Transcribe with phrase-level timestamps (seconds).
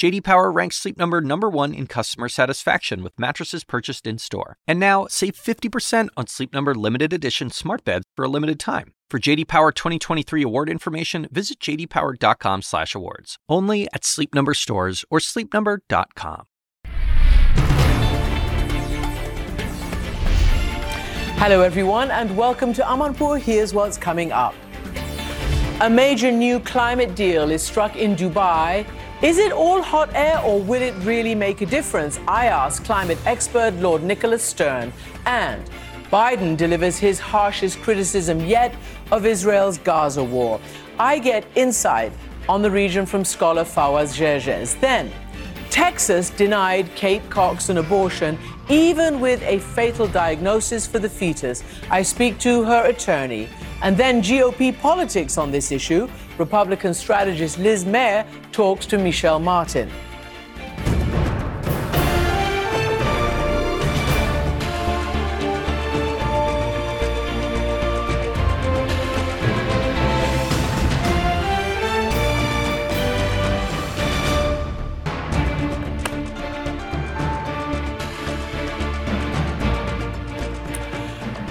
[0.00, 4.56] JD Power ranks Sleep Number number 1 in customer satisfaction with mattresses purchased in-store.
[4.66, 8.94] And now, save 50% on Sleep Number limited edition smart beds for a limited time.
[9.10, 13.36] For JD Power 2023 award information, visit jdpower.com/awards.
[13.46, 16.44] Only at Sleep Number stores or sleepnumber.com.
[21.36, 23.38] Hello everyone and welcome to Amanpour.
[23.38, 24.54] Here's what's coming up.
[25.82, 28.86] A major new climate deal is struck in Dubai.
[29.22, 32.18] Is it all hot air or will it really make a difference?
[32.26, 34.94] I ask climate expert Lord Nicholas Stern
[35.26, 35.62] and
[36.10, 38.74] Biden delivers his harshest criticism yet
[39.12, 40.58] of Israel's Gaza war.
[40.98, 42.12] I get insight
[42.48, 44.80] on the region from scholar Fawaz Gerges.
[44.80, 45.12] Then,
[45.70, 48.36] Texas denied Kate Cox an abortion
[48.68, 51.62] even with a fatal diagnosis for the fetus.
[51.90, 53.48] I speak to her attorney.
[53.82, 56.08] And then GOP politics on this issue.
[56.38, 59.90] Republican strategist Liz Mair talks to Michelle Martin.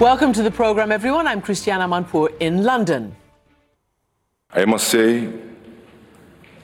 [0.00, 1.26] Welcome to the program, everyone.
[1.26, 3.14] I'm Christiane Amanpour in London.
[4.50, 5.30] I must say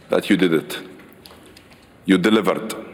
[0.09, 0.79] that you did it.
[2.07, 2.86] You delivered.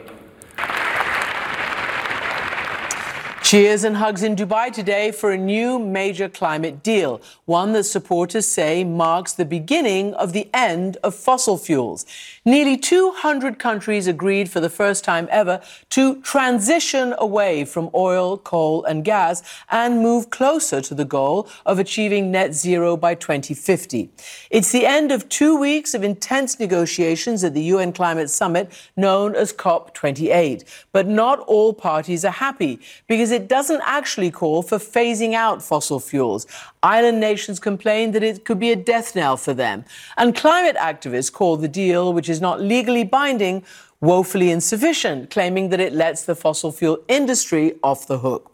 [3.52, 8.48] Cheers and hugs in Dubai today for a new major climate deal, one that supporters
[8.48, 12.06] say marks the beginning of the end of fossil fuels.
[12.46, 18.84] Nearly 200 countries agreed for the first time ever to transition away from oil, coal,
[18.84, 24.08] and gas and move closer to the goal of achieving net zero by 2050.
[24.50, 29.36] It's the end of two weeks of intense negotiations at the UN Climate Summit known
[29.36, 30.64] as COP28.
[30.90, 36.00] But not all parties are happy because it doesn't actually call for phasing out fossil
[36.00, 36.46] fuels.
[36.82, 39.84] Island nations complain that it could be a death knell for them.
[40.16, 43.64] And climate activists call the deal, which is not legally binding,
[44.00, 48.52] woefully insufficient, claiming that it lets the fossil fuel industry off the hook.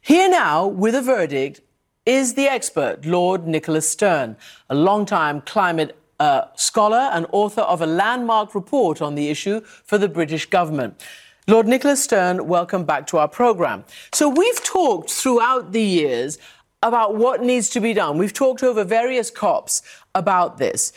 [0.00, 1.60] Here now, with a verdict,
[2.04, 4.36] is the expert, Lord Nicholas Stern,
[4.70, 9.98] a long-time climate uh, scholar and author of a landmark report on the issue for
[9.98, 11.00] the British government.
[11.48, 13.82] Lord Nicholas Stern, welcome back to our program.
[14.12, 16.36] So, we've talked throughout the years
[16.82, 18.18] about what needs to be done.
[18.18, 19.80] We've talked over various COPs
[20.14, 20.92] about this.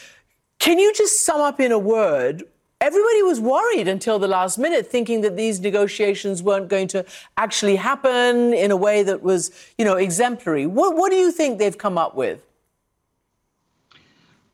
[0.59, 2.43] Can you just sum up in a word?
[2.81, 7.05] Everybody was worried until the last minute, thinking that these negotiations weren't going to
[7.37, 10.65] actually happen in a way that was, you know, exemplary.
[10.67, 12.41] What, what do you think they've come up with?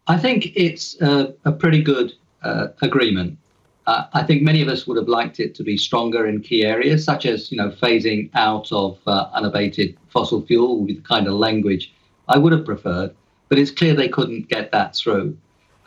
[0.06, 3.40] I think it's a, a pretty good uh, agreement.
[3.88, 6.66] Uh, I think many of us would have liked it to be stronger in key
[6.66, 11.36] areas, such as you know phasing out of uh, unabated fossil fuel the kind of
[11.36, 11.94] language
[12.28, 13.16] I would have preferred.
[13.48, 15.38] But it's clear they couldn't get that through.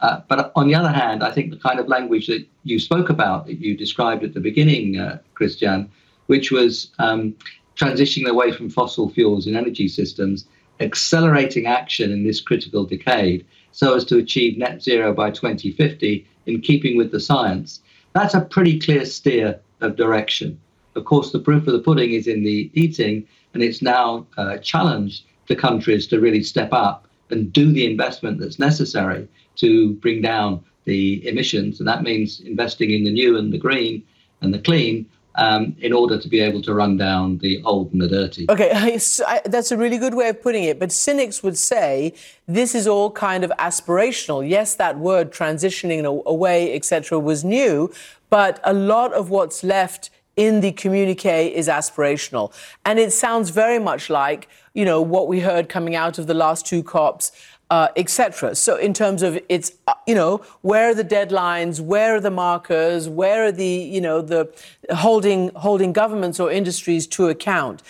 [0.01, 3.11] Uh, but on the other hand, I think the kind of language that you spoke
[3.11, 5.91] about, that you described at the beginning, uh, Christiane,
[6.27, 7.35] which was um,
[7.77, 10.47] transitioning away from fossil fuels in energy systems,
[10.81, 16.63] accelerating action in this critical decade so as to achieve net zero by 2050 in
[16.63, 17.81] keeping with the science
[18.13, 20.59] that's a pretty clear steer of direction.
[20.97, 24.59] Of course, the proof of the pudding is in the eating, and it's now uh,
[24.59, 30.21] challenged the countries to really step up and do the investment that's necessary to bring
[30.21, 31.79] down the emissions.
[31.79, 34.03] And that means investing in the new and the green
[34.41, 38.01] and the clean, um, in order to be able to run down the old and
[38.01, 38.47] the dirty.
[38.49, 38.71] Okay,
[39.45, 40.79] that's a really good way of putting it.
[40.79, 42.15] But cynics would say
[42.47, 44.49] this is all kind of aspirational.
[44.49, 47.93] Yes, that word transitioning away, etc., was new,
[48.29, 52.53] but a lot of what's left in the communique is aspirational.
[52.85, 56.35] And it sounds very much like, you know, what we heard coming out of the
[56.35, 57.33] last two COPs
[57.71, 58.55] uh, etc.
[58.57, 61.81] So in terms of its, uh, you know, where are the deadlines?
[61.81, 63.09] Where are the markers?
[63.09, 64.53] Where are the, you know, the
[64.91, 67.83] holding holding governments or industries to account?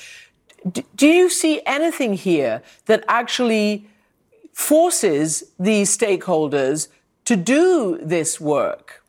[0.71, 3.87] D- do you see anything here that actually
[4.53, 6.89] forces these stakeholders
[7.25, 9.03] to do this work?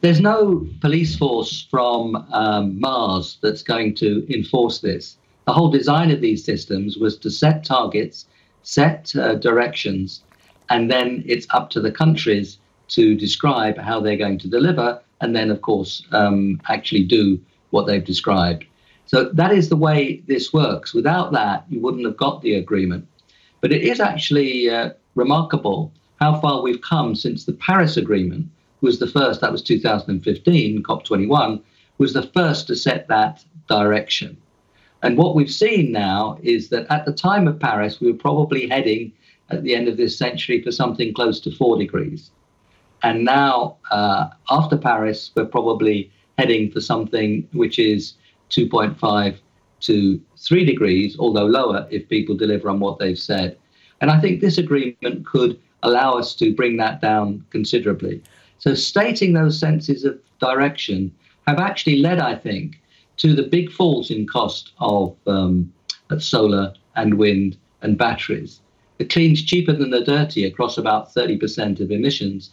[0.00, 5.16] There's no police force from um, Mars that's going to enforce this.
[5.46, 8.26] The whole design of these systems was to set targets
[8.62, 10.22] set uh, directions,
[10.70, 15.34] and then it's up to the countries to describe how they're going to deliver, and
[15.34, 18.64] then, of course, um, actually do what they've described.
[19.06, 20.94] So that is the way this works.
[20.94, 23.06] Without that, you wouldn't have got the agreement.
[23.60, 28.48] But it is actually uh, remarkable how far we've come since the Paris Agreement
[28.80, 31.62] was the first, that was 2015, COP21,
[31.98, 34.36] was the first to set that direction.
[35.02, 38.68] And what we've seen now is that at the time of Paris, we were probably
[38.68, 39.12] heading
[39.50, 42.30] at the end of this century for something close to four degrees.
[43.02, 48.14] And now, uh, after Paris, we're probably heading for something which is
[48.50, 49.36] 2.5
[49.80, 53.58] to 3 degrees, although lower if people deliver on what they've said.
[54.00, 58.22] And I think this agreement could allow us to bring that down considerably.
[58.58, 61.12] So, stating those senses of direction
[61.48, 62.80] have actually led, I think,
[63.22, 65.72] to the big falls in cost of, um,
[66.18, 68.60] solar and wind and batteries.
[68.98, 72.50] The clean's cheaper than the dirty across about 30% of emissions.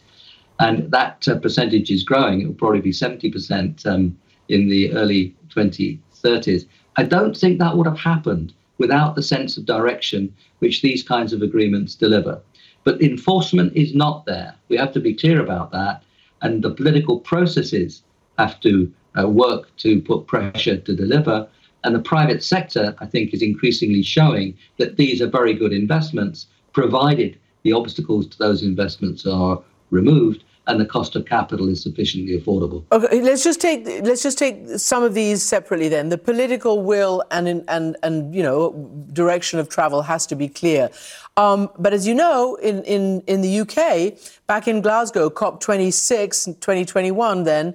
[0.60, 2.40] And that uh, percentage is growing.
[2.40, 4.16] It will probably be 70% um,
[4.48, 6.66] in the early 2030s.
[6.96, 11.32] I don't think that would have happened without the sense of direction which these kinds
[11.32, 12.40] of agreements deliver.
[12.84, 14.54] But enforcement is not there.
[14.68, 16.04] We have to be clear about that.
[16.42, 18.02] And the political processes
[18.38, 21.48] have to uh, work to put pressure to deliver.
[21.84, 26.46] And the private sector, I think, is increasingly showing that these are very good investments,
[26.72, 32.38] provided the obstacles to those investments are removed and the cost of capital is sufficiently
[32.38, 32.84] affordable.
[32.92, 35.88] Okay, let's just take let's just take some of these separately.
[35.88, 38.72] Then the political will and and and you know
[39.12, 40.90] direction of travel has to be clear.
[41.36, 47.44] Um, but as you know, in, in in the UK, back in Glasgow, COP26 2021,
[47.44, 47.74] then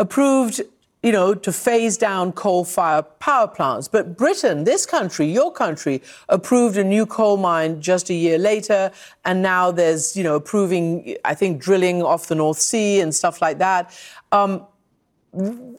[0.00, 0.62] approved
[1.02, 3.88] you know, to phase down coal-fired power plants.
[3.88, 8.90] But Britain, this country, your country, approved a new coal mine just a year later,
[9.24, 13.40] and now there's, you know, approving, I think, drilling off the North Sea and stuff
[13.40, 13.98] like that.
[14.30, 14.66] Um,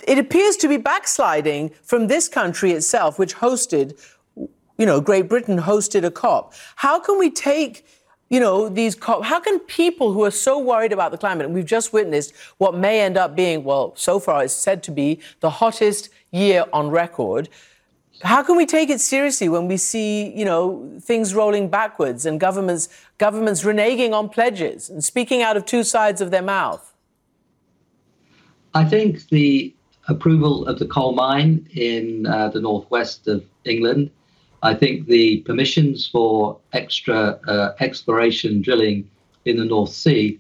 [0.07, 3.99] it appears to be backsliding from this country itself, which hosted,
[4.35, 6.53] you know, Great Britain hosted a COP.
[6.77, 7.85] How can we take
[8.31, 11.65] you know, these how can people who are so worried about the climate, and we've
[11.65, 15.49] just witnessed what may end up being, well, so far it's said to be the
[15.49, 17.49] hottest year on record.
[18.23, 22.39] How can we take it seriously when we see, you know, things rolling backwards and
[22.39, 22.87] governments
[23.17, 26.93] governments reneging on pledges and speaking out of two sides of their mouth?
[28.73, 29.75] I think the
[30.07, 34.09] approval of the coal mine in uh, the northwest of England
[34.63, 39.09] I think the permissions for extra uh, exploration drilling
[39.45, 40.39] in the North Sea,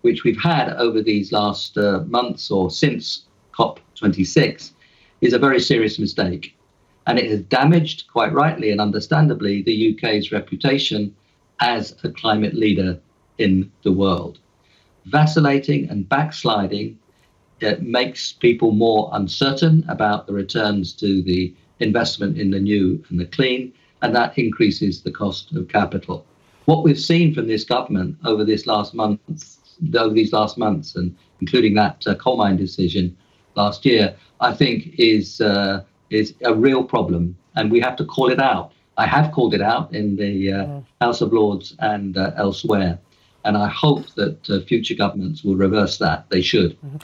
[0.00, 4.72] which we've had over these last uh, months or since COP26,
[5.20, 6.56] is a very serious mistake.
[7.06, 11.14] And it has damaged, quite rightly and understandably, the UK's reputation
[11.60, 12.98] as a climate leader
[13.38, 14.38] in the world.
[15.06, 16.98] Vacillating and backsliding
[17.62, 23.18] uh, makes people more uncertain about the returns to the investment in the new and
[23.18, 23.72] the clean,
[24.02, 26.24] and that increases the cost of capital.
[26.66, 29.20] What we've seen from this government over this last month,
[29.94, 33.16] over these last months, and including that uh, coal mine decision
[33.56, 38.30] last year, I think is uh, is a real problem, and we have to call
[38.30, 38.72] it out.
[38.96, 40.84] I have called it out in the uh, mm.
[41.00, 42.98] House of Lords and uh, elsewhere,
[43.44, 46.28] and I hope that uh, future governments will reverse that.
[46.30, 46.72] They should.
[46.82, 46.96] Mm-hmm.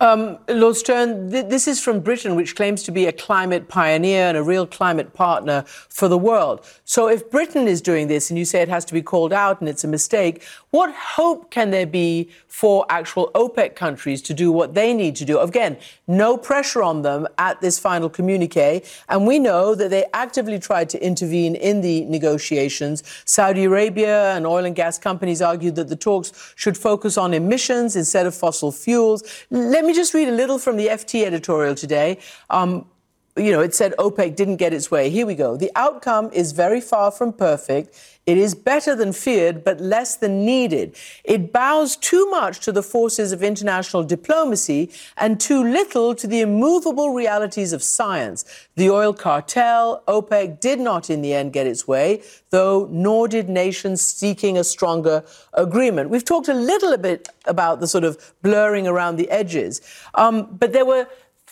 [0.00, 4.26] Um, Lord Stern, th- this is from Britain, which claims to be a climate pioneer
[4.26, 6.64] and a real climate partner for the world.
[6.84, 9.58] So, if Britain is doing this and you say it has to be called out
[9.60, 14.52] and it's a mistake, what hope can there be for actual OPEC countries to do
[14.52, 15.40] what they need to do?
[15.40, 15.76] Again,
[16.06, 18.84] no pressure on them at this final communique.
[19.08, 23.02] And we know that they actively tried to intervene in the negotiations.
[23.24, 27.96] Saudi Arabia and oil and gas companies argued that the talks should focus on emissions
[27.96, 29.24] instead of fossil fuels.
[29.50, 32.18] Let me just read a little from the FT editorial today.
[32.50, 32.86] Um,
[33.38, 35.10] you know, it said OPEC didn't get its way.
[35.10, 35.56] Here we go.
[35.56, 37.96] The outcome is very far from perfect.
[38.26, 40.94] It is better than feared, but less than needed.
[41.24, 46.40] It bows too much to the forces of international diplomacy and too little to the
[46.40, 48.44] immovable realities of science.
[48.76, 53.48] The oil cartel, OPEC, did not in the end get its way, though nor did
[53.48, 56.10] nations seeking a stronger agreement.
[56.10, 59.80] We've talked a little bit about the sort of blurring around the edges,
[60.14, 61.08] um, but there were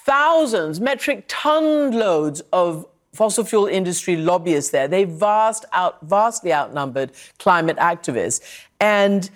[0.07, 4.89] thousands, metric ton loads of fossil fuel industry lobbyists there.
[4.89, 8.41] They vast out, vastly outnumbered climate activists.
[8.81, 9.29] And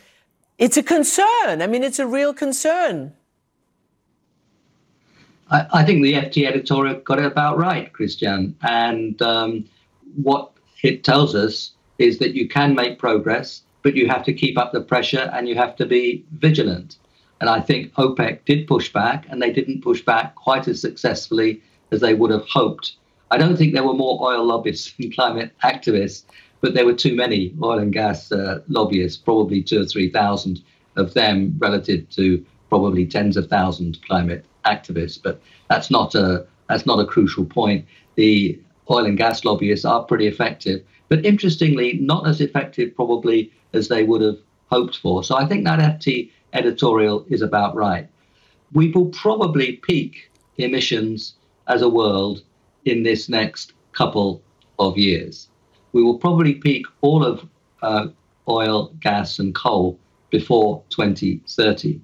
[0.59, 1.62] it's a concern.
[1.62, 3.12] I mean, it's a real concern.
[5.53, 8.55] I, think the FT editorial got it about right, Christiane.
[8.62, 9.69] And um,
[10.23, 10.53] what
[10.85, 14.73] it tells us is that you can make progress but you have to keep up
[14.73, 16.97] the pressure and you have to be vigilant.
[17.41, 21.63] And I think OPEC did push back, and they didn't push back quite as successfully
[21.91, 22.97] as they would have hoped.
[23.31, 26.25] I don't think there were more oil lobbyists and climate activists,
[26.61, 30.61] but there were too many oil and gas uh, lobbyists, probably two or 3,000
[30.97, 35.21] of them relative to probably tens of thousands climate activists.
[35.23, 37.87] But that's not a, that's not a crucial point.
[38.17, 43.89] The oil and gas lobbyists are pretty effective, but interestingly, not as effective probably as
[43.89, 44.37] they would have
[44.71, 45.25] hoped for.
[45.25, 48.09] So I think that FT editorial is about right.
[48.73, 51.35] We will probably peak emissions
[51.69, 52.42] as a world
[52.85, 54.42] in this next couple
[54.78, 55.49] of years.
[55.92, 57.47] We will probably peak all of
[57.83, 58.09] uh,
[58.49, 59.99] oil, gas, and coal
[60.30, 62.00] before 2030.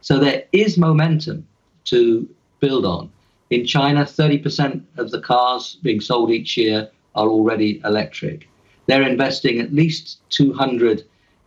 [0.00, 1.46] So there is momentum
[1.84, 2.28] to
[2.60, 3.10] build on.
[3.50, 8.48] In China, 30% of the cars being sold each year are already electric.
[8.86, 11.04] They're investing at least 200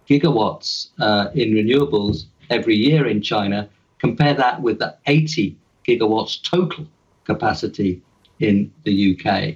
[0.10, 3.70] gigawatts uh, in renewables every year in China.
[4.00, 5.56] Compare that with the 80
[5.88, 6.86] gigawatts total
[7.26, 8.02] capacity
[8.40, 9.56] in the UK.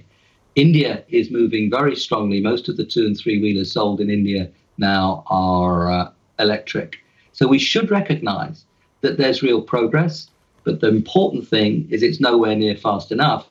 [0.55, 2.39] India is moving very strongly.
[2.39, 6.97] Most of the two and three wheelers sold in India now are uh, electric.
[7.33, 8.65] So we should recognize
[9.01, 10.29] that there's real progress,
[10.63, 13.47] but the important thing is it's nowhere near fast enough.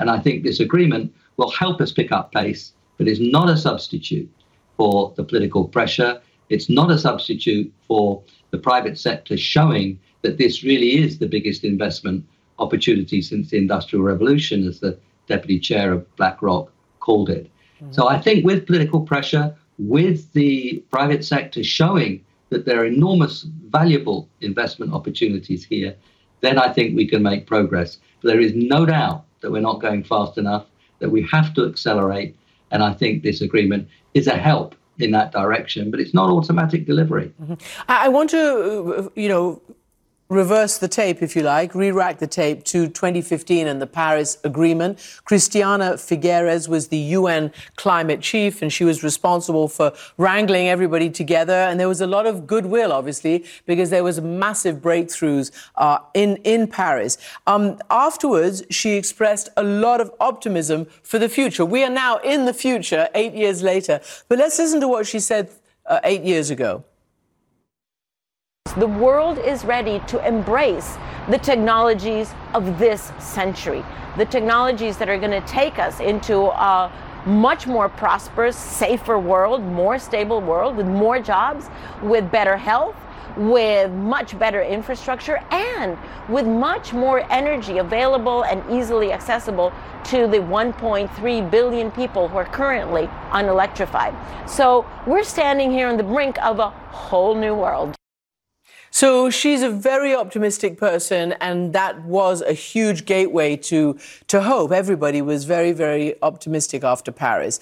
[0.00, 3.56] And I think this agreement will help us pick up pace, but it's not a
[3.56, 4.30] substitute
[4.76, 6.20] for the political pressure.
[6.48, 11.64] It's not a substitute for the private sector showing that this really is the biggest
[11.64, 12.24] investment
[12.58, 17.50] opportunity since the Industrial Revolution, as the deputy chair of BlackRock called it.
[17.80, 17.92] Mm-hmm.
[17.92, 23.46] So I think with political pressure, with the private sector showing that there are enormous,
[23.68, 25.94] valuable investment opportunities here,
[26.40, 27.98] then I think we can make progress.
[28.20, 30.66] But there is no doubt that we're not going fast enough,
[30.98, 32.36] that we have to accelerate.
[32.70, 36.86] And I think this agreement is a help in that direction, but it's not automatic
[36.86, 37.32] delivery.
[37.40, 37.54] Mm-hmm.
[37.88, 39.62] I want to, you know,
[40.28, 44.98] reverse the tape, if you like, re-rack the tape to 2015 and the Paris Agreement.
[45.24, 51.54] Christiana Figueres was the UN climate chief, and she was responsible for wrangling everybody together.
[51.54, 56.36] And there was a lot of goodwill, obviously, because there was massive breakthroughs uh, in
[56.44, 57.16] in Paris.
[57.46, 61.64] Um, afterwards, she expressed a lot of optimism for the future.
[61.64, 64.00] We are now in the future, eight years later.
[64.28, 65.50] But let's listen to what she said
[65.86, 66.84] uh, eight years ago.
[68.76, 70.96] The world is ready to embrace
[71.28, 73.84] the technologies of this century,
[74.16, 76.92] the technologies that are going to take us into a
[77.26, 81.68] much more prosperous, safer world, more stable world with more jobs,
[82.02, 82.96] with better health,
[83.36, 85.98] with much better infrastructure, and
[86.28, 89.72] with much more energy available and easily accessible
[90.04, 94.14] to the 1.3 billion people who are currently unelectrified.
[94.48, 97.97] So we're standing here on the brink of a whole new world.
[98.90, 104.72] So she's a very optimistic person, and that was a huge gateway to, to hope.
[104.72, 107.60] Everybody was very, very optimistic after Paris.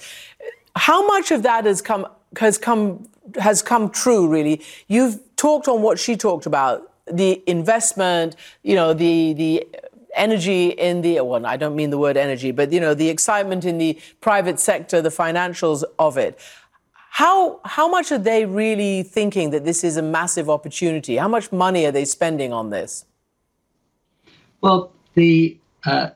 [0.77, 2.07] How much of that has come
[2.39, 4.29] has come has come true?
[4.29, 9.67] Really, you've talked on what she talked about the investment, you know, the the
[10.15, 13.65] energy in the well, I don't mean the word energy, but you know, the excitement
[13.65, 16.39] in the private sector, the financials of it.
[17.17, 21.17] How, how much are they really thinking that this is a massive opportunity?
[21.17, 23.07] How much money are they spending on this?
[24.61, 25.57] Well, the
[25.87, 26.11] uh,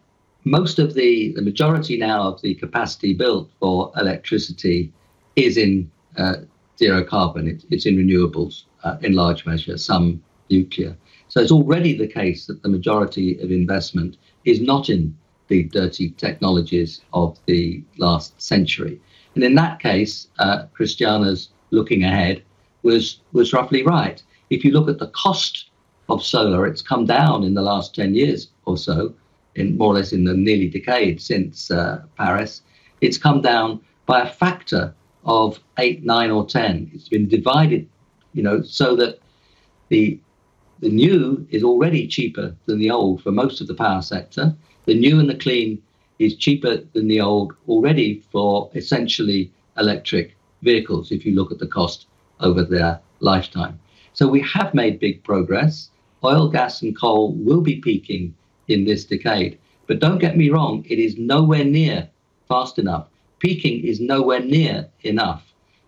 [0.45, 4.93] most of the, the majority now of the capacity built for electricity
[5.37, 6.35] is in uh,
[6.79, 7.49] zero carbon.
[7.49, 10.95] It, it's in renewables uh, in large measure, some nuclear.
[11.29, 15.17] So it's already the case that the majority of investment is not in
[15.49, 19.01] the dirty technologies of the last century.
[19.35, 22.43] And in that case, uh, Christiana's looking ahead
[22.83, 24.23] was was roughly right.
[24.51, 25.71] If you look at the cost
[26.09, 29.15] of solar, it's come down in the last 10 years or so,
[29.55, 32.63] in more or less in the nearly decade since uh, Paris.
[33.01, 34.95] It's come down by a factor
[35.25, 36.91] of eight, nine, or 10.
[36.95, 37.89] It's been divided,
[38.33, 39.21] you know, so that
[39.89, 40.19] the
[40.81, 44.57] the new is already cheaper than the old for most of the power sector.
[44.87, 45.83] The new and the clean
[46.21, 51.67] is cheaper than the old already for essentially electric vehicles if you look at the
[51.67, 52.07] cost
[52.41, 53.81] over their lifetime.
[54.13, 55.91] So we have made big progress.
[56.23, 58.35] Oil, gas, and coal will be peaking
[58.69, 59.59] in this decade.
[59.87, 62.09] But don't get me wrong, it is nowhere near
[62.47, 63.07] fast enough.
[63.39, 65.43] Peaking is nowhere near enough.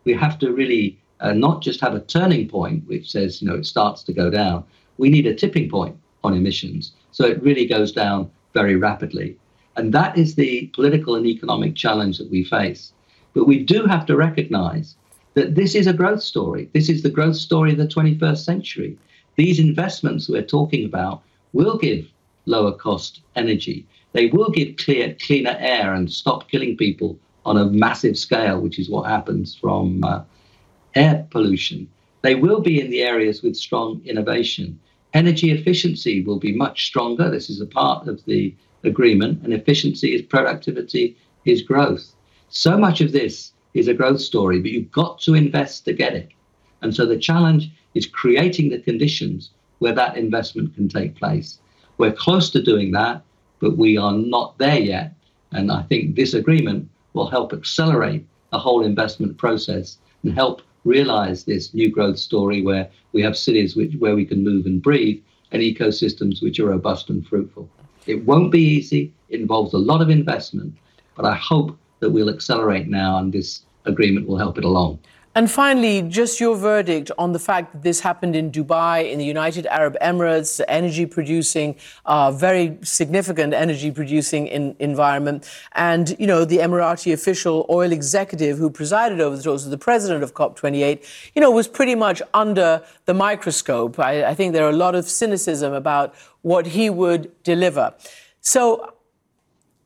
[0.05, 3.57] We have to really uh, not just have a turning point, which says, you know,
[3.57, 4.65] it starts to go down.
[4.97, 6.93] We need a tipping point on emissions.
[7.11, 9.37] So it really goes down very rapidly.
[9.77, 12.93] And that is the political and economic challenge that we face.
[13.35, 14.97] But we do have to recognize
[15.35, 16.69] that this is a growth story.
[16.75, 18.99] This is the growth story of the 21st century.
[19.37, 22.07] These investments we're talking about will give
[22.45, 23.87] lower cost energy.
[24.13, 28.79] They will give clear, cleaner air and stop killing people on a massive scale, which
[28.79, 30.23] is what happens from uh,
[30.95, 31.89] air pollution.
[32.21, 34.79] They will be in the areas with strong innovation.
[35.15, 37.31] Energy efficiency will be much stronger.
[37.31, 42.15] This is a part of the agreement, and efficiency is productivity, is growth.
[42.49, 46.15] So much of this is a growth story, but you've got to invest to get
[46.15, 46.29] it.
[46.83, 51.59] And so the challenge is creating the conditions where that investment can take place.
[51.99, 53.23] We're close to doing that,
[53.61, 55.15] but we are not there yet.
[55.53, 61.45] And I think this agreement will help accelerate the whole investment process and help realize
[61.45, 65.23] this new growth story where we have cities which, where we can move and breathe
[65.53, 67.69] and ecosystems which are robust and fruitful.
[68.07, 69.13] It won't be easy.
[69.29, 70.75] It involves a lot of investment,
[71.15, 74.99] but I hope that we'll accelerate now and this agreement will help it along.
[75.35, 79.25] And finally, just your verdict on the fact that this happened in Dubai, in the
[79.25, 85.49] United Arab Emirates, energy producing, uh, very significant energy producing in, environment.
[85.75, 89.79] And, you know, the Emirati official oil executive who presided over the talks, of the
[89.79, 91.03] president of COP28,
[91.35, 93.99] you know, was pretty much under the microscope.
[93.99, 97.95] I, I think there are a lot of cynicism about what he would deliver.
[98.41, 98.95] So,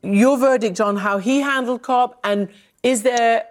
[0.02, 2.48] your verdict on how he handled COP, and
[2.82, 3.44] is there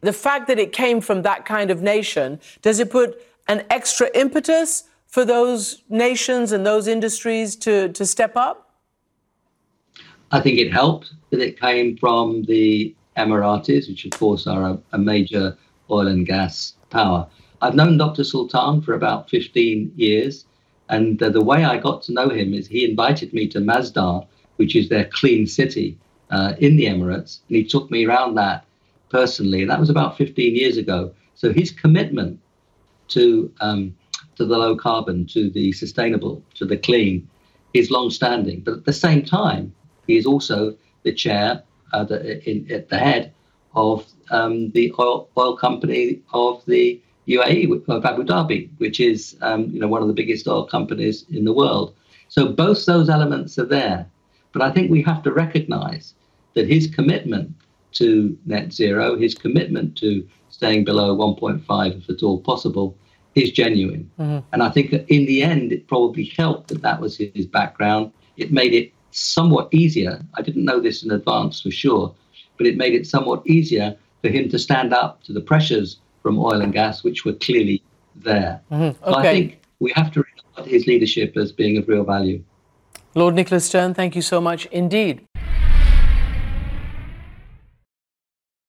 [0.00, 4.10] the fact that it came from that kind of nation, does it put an extra
[4.14, 8.70] impetus for those nations and those industries to, to step up?
[10.30, 14.78] I think it helped that it came from the Emiratis, which of course are a,
[14.92, 15.56] a major
[15.90, 17.26] oil and gas power.
[17.60, 18.22] I've known Dr.
[18.22, 20.44] Sultan for about 15 years,
[20.88, 24.26] and uh, the way I got to know him is he invited me to Masdar,
[24.56, 25.98] which is their clean city
[26.30, 28.64] uh, in the Emirates, and he took me around that
[29.10, 29.64] personally.
[29.64, 31.12] That was about 15 years ago.
[31.34, 32.40] So his commitment
[33.08, 33.94] to um,
[34.36, 37.28] to the low carbon, to the sustainable, to the clean,
[37.74, 38.60] is long-standing.
[38.60, 39.74] But at the same time,
[40.06, 43.32] he is also the chair, uh, the, in, at the head
[43.74, 49.70] of um, the oil, oil company of the UAE of Abu Dhabi, which is um,
[49.70, 51.94] you know one of the biggest oil companies in the world.
[52.28, 54.06] So both those elements are there.
[54.52, 56.14] But I think we have to recognise
[56.54, 57.54] that his commitment
[57.92, 62.96] to net zero, his commitment to staying below 1.5 if at all possible,
[63.34, 64.10] is genuine.
[64.18, 64.46] Mm-hmm.
[64.52, 68.12] And I think in the end, it probably helped that that was his background.
[68.36, 70.20] It made it somewhat easier.
[70.34, 72.14] I didn't know this in advance for sure,
[72.56, 76.38] but it made it somewhat easier for him to stand up to the pressures from
[76.40, 77.82] oil and gas, which were clearly
[78.14, 78.60] there.
[78.70, 79.02] Mm-hmm.
[79.02, 79.18] Okay.
[79.18, 82.44] I think we have to regard his leadership as being of real value.
[83.14, 85.24] Lord Nicholas Stern, thank you so much indeed.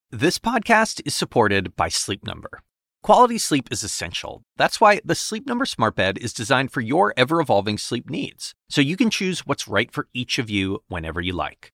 [0.10, 2.62] This podcast is supported by Sleep Number.
[3.04, 4.44] Quality sleep is essential.
[4.56, 8.54] That's why the Sleep Number Smart Bed is designed for your ever evolving sleep needs,
[8.70, 11.74] so you can choose what's right for each of you whenever you like.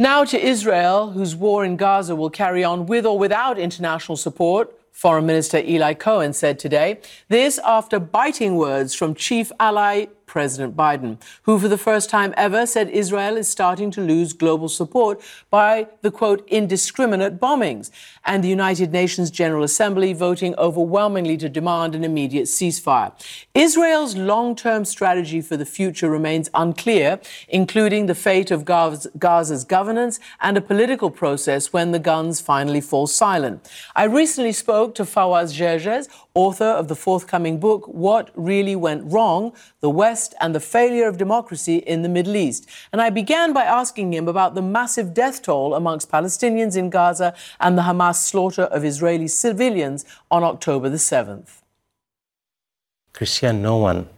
[0.00, 4.72] Now to Israel, whose war in Gaza will carry on with or without international support.
[4.92, 7.00] Foreign Minister Eli Cohen said today.
[7.28, 12.66] This after biting words from chief ally President Biden, who for the first time ever
[12.66, 17.90] said Israel is starting to lose global support by the quote, indiscriminate bombings,
[18.24, 23.12] and the United Nations General Assembly voting overwhelmingly to demand an immediate ceasefire.
[23.54, 30.20] Israel's long term strategy for the future remains unclear, including the fate of Gaza's governance
[30.40, 33.68] and a political process when the guns finally fall silent.
[33.96, 39.52] I recently spoke to Fawaz Gerges, author of the forthcoming book, What Really Went Wrong
[39.80, 42.68] The West and the Failure of Democracy in the Middle East.
[42.92, 47.34] And I began by asking him about the massive death toll amongst Palestinians in Gaza
[47.60, 51.62] and the Hamas slaughter of Israeli civilians on October the 7th.
[53.12, 54.08] Christiane, no one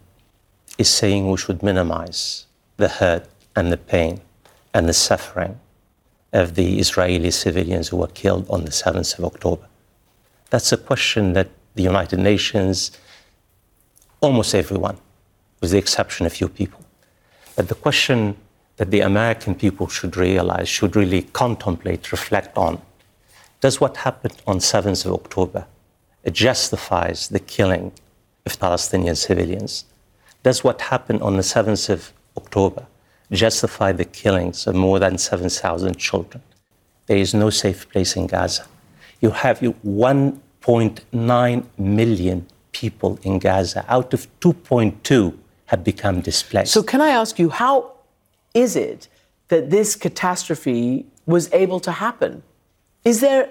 [0.77, 2.47] is saying we should minimize
[2.77, 4.21] the hurt and the pain
[4.73, 5.59] and the suffering
[6.33, 9.67] of the Israeli civilians who were killed on the 7th of October.
[10.49, 12.91] That's a question that the United Nations,
[14.21, 14.97] almost everyone,
[15.61, 16.83] with the exception of few people.
[17.55, 18.35] But the question
[18.77, 22.81] that the American people should realize, should really contemplate, reflect on,
[23.61, 25.67] does what happened on 7th of October
[26.23, 27.91] it justifies the killing
[28.45, 29.85] of Palestinian civilians?
[30.43, 32.85] Does what happened on the 7th of October
[33.31, 36.43] justify the killings of more than 7,000 children?
[37.07, 38.67] There is no safe place in Gaza.
[39.19, 43.83] You have 1.9 million people in Gaza.
[43.87, 45.35] Out of 2.2
[45.71, 46.73] have become displaced.
[46.73, 47.93] So, can I ask you, how
[48.53, 49.07] is it
[49.47, 52.43] that this catastrophe was able to happen?
[53.05, 53.47] Is there,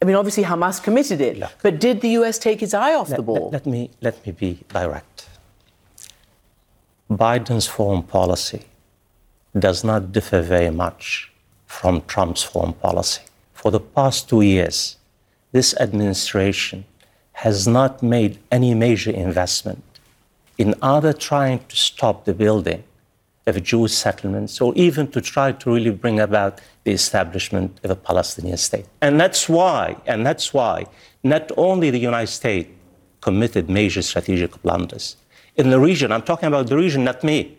[0.00, 3.10] I mean, obviously Hamas committed it, Look, but did the US take its eye off
[3.10, 3.50] let, the ball?
[3.50, 5.28] Let, let, me, let me be direct.
[7.10, 8.62] Biden's foreign policy
[9.58, 11.32] does not differ very much
[11.66, 13.22] from Trump's foreign policy.
[13.52, 14.96] For the past two years,
[15.50, 16.84] this administration
[17.32, 19.82] has not made any major investment
[20.58, 22.84] in either trying to stop the building
[23.46, 27.96] of Jewish settlements or even to try to really bring about the establishment of a
[27.96, 28.86] Palestinian state.
[29.00, 30.86] And that's why, and that's why
[31.22, 32.70] not only the United States
[33.20, 35.16] committed major strategic blunders
[35.56, 37.56] in the region, I'm talking about the region, not me.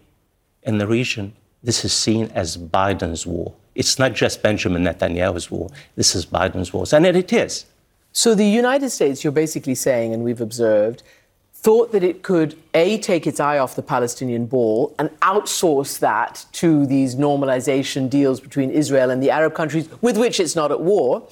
[0.64, 3.54] In the region, this is seen as Biden's war.
[3.76, 5.70] It's not just Benjamin Netanyahu's war.
[5.96, 6.86] This is Biden's war.
[6.92, 7.66] And it is.
[8.12, 11.04] So the United States, you're basically saying, and we've observed,
[11.66, 16.46] thought that it could, A, take its eye off the Palestinian ball and outsource that
[16.52, 20.80] to these normalization deals between Israel and the Arab countries with which it's not at
[20.80, 21.28] war.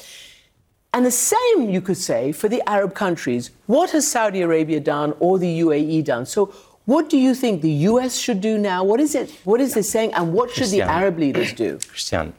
[0.92, 3.52] And the same, you could say, for the Arab countries.
[3.68, 6.26] What has Saudi Arabia done or the UAE done?
[6.26, 6.52] So,
[6.86, 8.84] what do you think the US should do now?
[8.84, 9.30] What is it?
[9.44, 10.16] What is this saying?
[10.16, 11.78] And what should Christian, the Arab leaders do?
[11.88, 12.34] Christiane,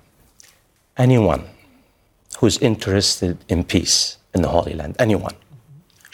[0.97, 1.45] anyone
[2.39, 5.37] who's interested in peace in the Holy Land, anyone,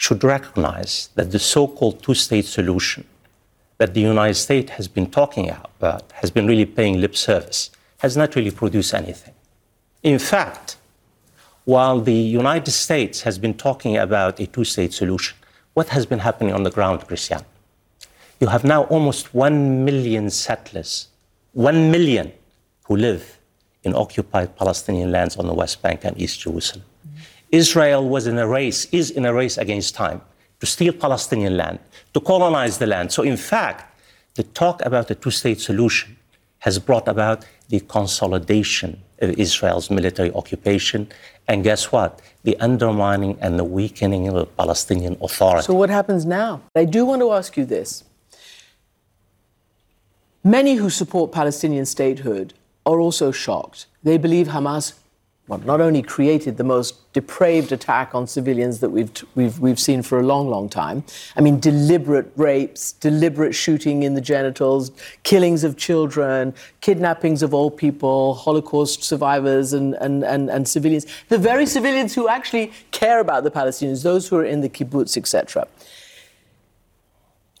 [0.01, 3.03] should recognize that the so called two state solution
[3.77, 8.17] that the United States has been talking about, has been really paying lip service, has
[8.17, 9.35] not really produced anything.
[10.01, 10.77] In fact,
[11.65, 15.37] while the United States has been talking about a two state solution,
[15.75, 17.45] what has been happening on the ground, Christiane?
[18.39, 21.09] You have now almost 1 million settlers,
[21.53, 22.31] 1 million
[22.85, 23.37] who live
[23.83, 26.85] in occupied Palestinian lands on the West Bank and East Jerusalem.
[27.51, 30.21] Israel was in a race, is in a race against time
[30.59, 31.79] to steal Palestinian land,
[32.13, 33.11] to colonize the land.
[33.11, 33.91] So, in fact,
[34.35, 36.17] the talk about the two state solution
[36.59, 41.09] has brought about the consolidation of Israel's military occupation.
[41.47, 42.21] And guess what?
[42.43, 45.65] The undermining and the weakening of the Palestinian Authority.
[45.65, 46.61] So, what happens now?
[46.75, 48.03] I do want to ask you this.
[50.43, 52.53] Many who support Palestinian statehood
[52.85, 53.87] are also shocked.
[54.03, 54.93] They believe Hamas
[55.51, 60.01] well, not only created the most depraved attack on civilians that we've, we've, we've seen
[60.01, 61.03] for a long, long time.
[61.35, 64.91] I mean, deliberate rapes, deliberate shooting in the genitals,
[65.23, 71.05] killings of children, kidnappings of old people, Holocaust survivors, and, and, and, and civilians.
[71.27, 75.17] The very civilians who actually care about the Palestinians, those who are in the kibbutz,
[75.17, 75.67] etc.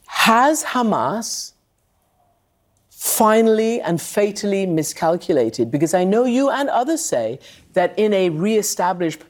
[0.07, 1.51] Has Hamas
[3.01, 5.71] finally and fatally miscalculated?
[5.71, 7.39] Because I know you and others say
[7.73, 9.21] that in a re-established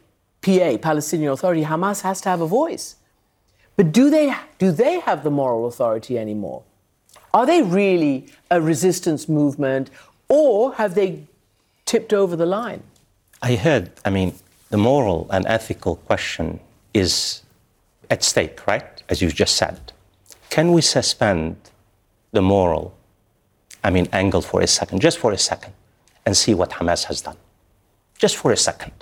[0.42, 2.98] PA, Palestinian Authority, Hamas has to have a voice.
[3.78, 6.64] But do they, do they have the moral authority anymore?
[7.34, 9.90] Are they really a resistance movement
[10.28, 11.24] or have they
[11.86, 12.84] tipped over the line?
[13.42, 14.36] I heard, I mean,
[14.70, 16.60] the moral and ethical question
[16.94, 17.42] is
[18.10, 19.02] at stake, right?
[19.08, 19.94] As you just said.
[20.50, 21.56] Can we suspend
[22.34, 22.94] the moral,
[23.84, 25.74] I mean, angle for a second, just for a second,
[26.26, 27.38] and see what Hamas has done?
[28.22, 28.98] just for a second,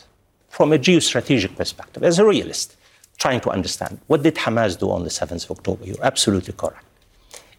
[0.48, 2.78] from a geostrategic perspective, as a realist,
[3.24, 5.82] trying to understand what did Hamas do on the 7th of October?
[5.90, 6.86] You're absolutely correct.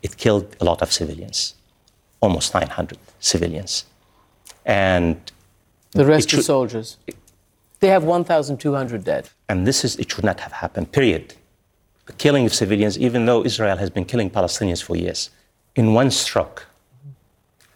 [0.06, 1.38] it killed a lot of civilians,
[2.24, 2.96] almost 900
[3.33, 3.72] civilians.
[4.64, 5.16] And
[6.00, 6.88] the rest are soldiers.
[7.80, 9.24] They have 1,200 dead.
[9.50, 11.35] And this is, it should not have happened, period.
[12.06, 15.20] The killing of civilians, even though Israel has been killing Palestinians for years,
[15.76, 16.59] in one stroke,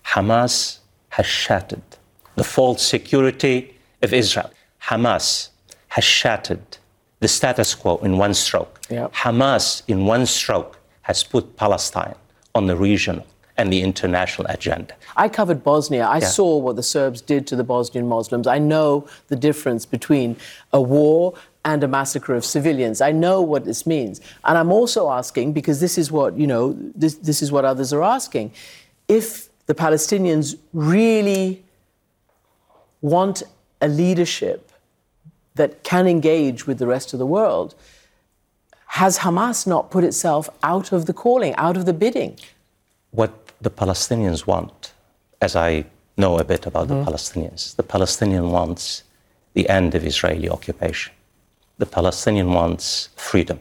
[0.04, 0.78] Hamas
[1.10, 1.82] has shattered
[2.36, 4.50] the false security of Israel.
[4.82, 5.48] Hamas
[5.88, 6.78] has shattered
[7.20, 8.80] the status quo in one stroke.
[8.90, 9.12] Yep.
[9.14, 12.14] Hamas, in one stroke, has put Palestine
[12.54, 13.24] on the regional
[13.56, 14.94] and the international agenda.
[15.16, 16.04] I covered Bosnia.
[16.06, 16.26] I Yeah.
[16.28, 18.46] saw what the Serbs did to the Bosnian Muslims.
[18.46, 20.36] I know the difference between
[20.72, 23.00] a war and a massacre of civilians.
[23.00, 24.20] I know what this means.
[24.44, 27.92] And I'm also asking, because this is what, you know, this, this is what others
[27.92, 28.50] are asking,
[29.08, 31.64] if the Palestinians really
[33.00, 33.42] want
[33.80, 34.70] a leadership
[35.54, 37.74] that can engage with the rest of the world,
[38.86, 42.38] has Hamas not put itself out of the calling, out of the bidding?
[43.14, 44.92] what the Palestinians want,
[45.40, 45.84] as I
[46.16, 47.08] know a bit about the hmm.
[47.08, 49.04] Palestinians, the Palestinian wants
[49.54, 51.12] the end of Israeli occupation.
[51.78, 53.60] The Palestinian wants freedom.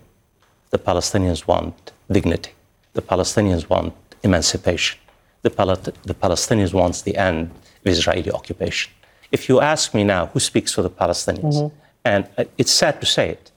[0.72, 2.52] The Palestinians want dignity.
[2.94, 5.00] The Palestinians want emancipation.
[5.43, 5.75] The, Pal-
[6.12, 7.51] the Palestinians wants the end
[7.82, 8.91] of Israeli occupation.
[9.32, 11.71] If you ask me now who speaks for the Palestinians,
[12.06, 13.51] and uh, it's sad to say it,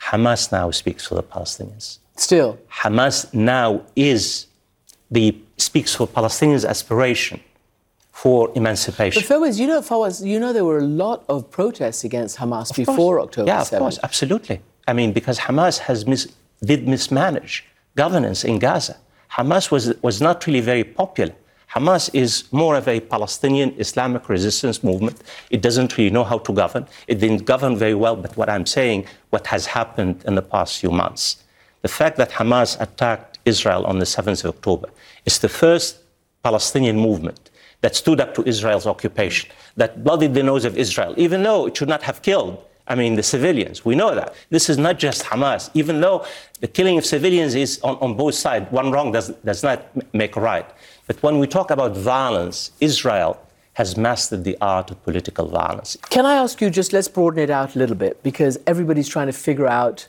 [0.00, 1.98] Hamas now speaks for the Palestinians.
[2.16, 2.58] Still.
[2.82, 4.46] Hamas now is
[5.10, 7.40] the speaks for Palestinians' aspiration
[8.12, 9.22] for emancipation.
[9.22, 12.70] But Fawaz, you know, Fawaz, you know there were a lot of protests against Hamas
[12.70, 12.86] Of course.
[12.86, 13.78] before October Yeah, of 7th.
[13.78, 14.60] course, absolutely.
[14.86, 16.28] I mean, because Hamas has mis-
[16.62, 17.64] did mismanage
[17.96, 18.96] governance in Gaza.
[19.36, 21.34] Hamas was, was not really very popular.
[21.74, 25.20] Hamas is more of a Palestinian Islamic resistance movement.
[25.50, 26.86] It doesn't really know how to govern.
[27.08, 30.78] It didn't govern very well, but what I'm saying, what has happened in the past
[30.78, 31.42] few months,
[31.82, 34.88] the fact that Hamas attacked Israel on the 7th of October
[35.24, 35.98] is the first
[36.44, 41.42] Palestinian movement that stood up to Israel's occupation, that bloodied the nose of Israel, even
[41.42, 43.84] though it should not have killed, I mean, the civilians.
[43.84, 44.34] We know that.
[44.50, 46.26] This is not just Hamas, even though
[46.60, 48.70] the killing of civilians is on, on both sides.
[48.70, 50.66] One wrong does, does not make a right.
[51.06, 53.40] But when we talk about violence, Israel
[53.74, 55.96] has mastered the art of political violence.
[56.10, 59.26] Can I ask you just let's broaden it out a little bit because everybody's trying
[59.26, 60.06] to figure out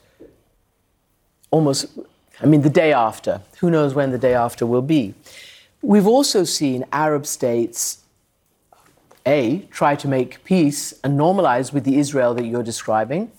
[1.49, 1.87] almost,
[2.41, 3.41] I mean, the day after.
[3.59, 5.13] Who knows when the day after will be?
[5.81, 7.99] We've also seen Arab states,
[9.25, 13.31] A, try to make peace and normalize with the Israel that you're describing.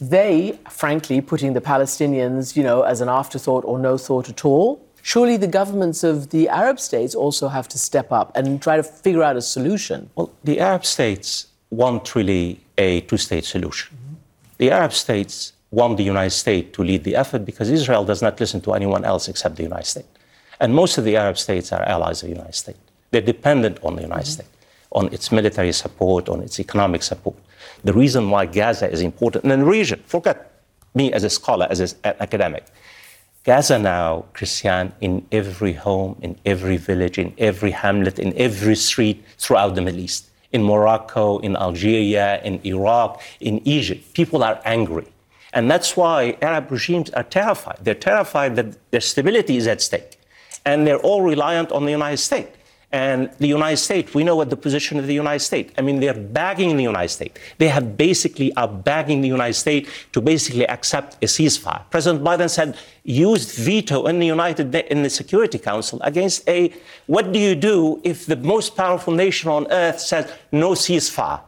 [0.00, 4.80] They, frankly, putting the Palestinians, you know, as an afterthought or no thought at all.
[5.02, 8.82] Surely the governments of the Arab states also have to step up and try to
[8.82, 10.10] figure out a solution.
[10.14, 13.96] Well, the Arab states want really a two state solution.
[13.96, 14.14] Mm-hmm.
[14.58, 18.38] The Arab states want the United States to lead the effort because Israel does not
[18.40, 20.08] listen to anyone else except the United States.
[20.60, 22.78] And most of the Arab states are allies of the United States.
[23.10, 24.32] They're dependent on the United mm-hmm.
[24.32, 24.50] States,
[24.92, 27.36] on its military support, on its economic support.
[27.84, 30.62] The reason why Gaza is important in the region, forget
[30.94, 32.64] me as a scholar, as an academic.
[33.44, 39.24] Gaza now, Christiane, in every home, in every village, in every hamlet, in every street
[39.38, 45.06] throughout the Middle East, in Morocco, in Algeria, in Iraq, in Egypt, people are angry.
[45.52, 47.78] And that's why Arab regimes are terrified.
[47.80, 50.18] They're terrified that their stability is at stake.
[50.64, 52.56] And they're all reliant on the United States.
[52.92, 55.72] And the United States, we know what the position of the United States.
[55.78, 57.38] I mean, they're begging the United States.
[57.58, 61.82] They have basically are begging the United States to basically accept a ceasefire.
[61.90, 66.72] President Biden said, used veto in the United in the Security Council against a.
[67.06, 71.40] What do you do if the most powerful nation on earth says no ceasefire?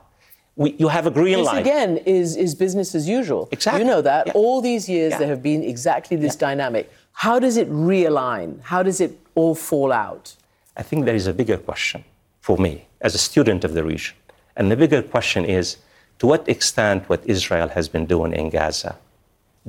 [0.54, 1.60] We, you have a green This light.
[1.62, 3.48] again is, is business as usual.
[3.50, 3.80] Exactly.
[3.80, 4.26] You know that.
[4.28, 4.32] Yeah.
[4.34, 5.18] All these years Yeah.
[5.18, 6.92] there have been exactly this dynamic.
[7.14, 8.60] How does it realign?
[8.62, 10.36] How does it all fall out?
[10.76, 12.04] I think there is a bigger question
[12.40, 14.16] for me as a student of the region.
[14.56, 15.76] And the bigger question is
[16.18, 18.96] to what extent what Israel has been doing in Gaza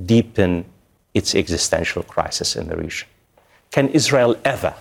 [0.06, 0.66] deepen
[1.14, 3.08] its existential crisis in the region?
[3.72, 4.74] Can Israel ever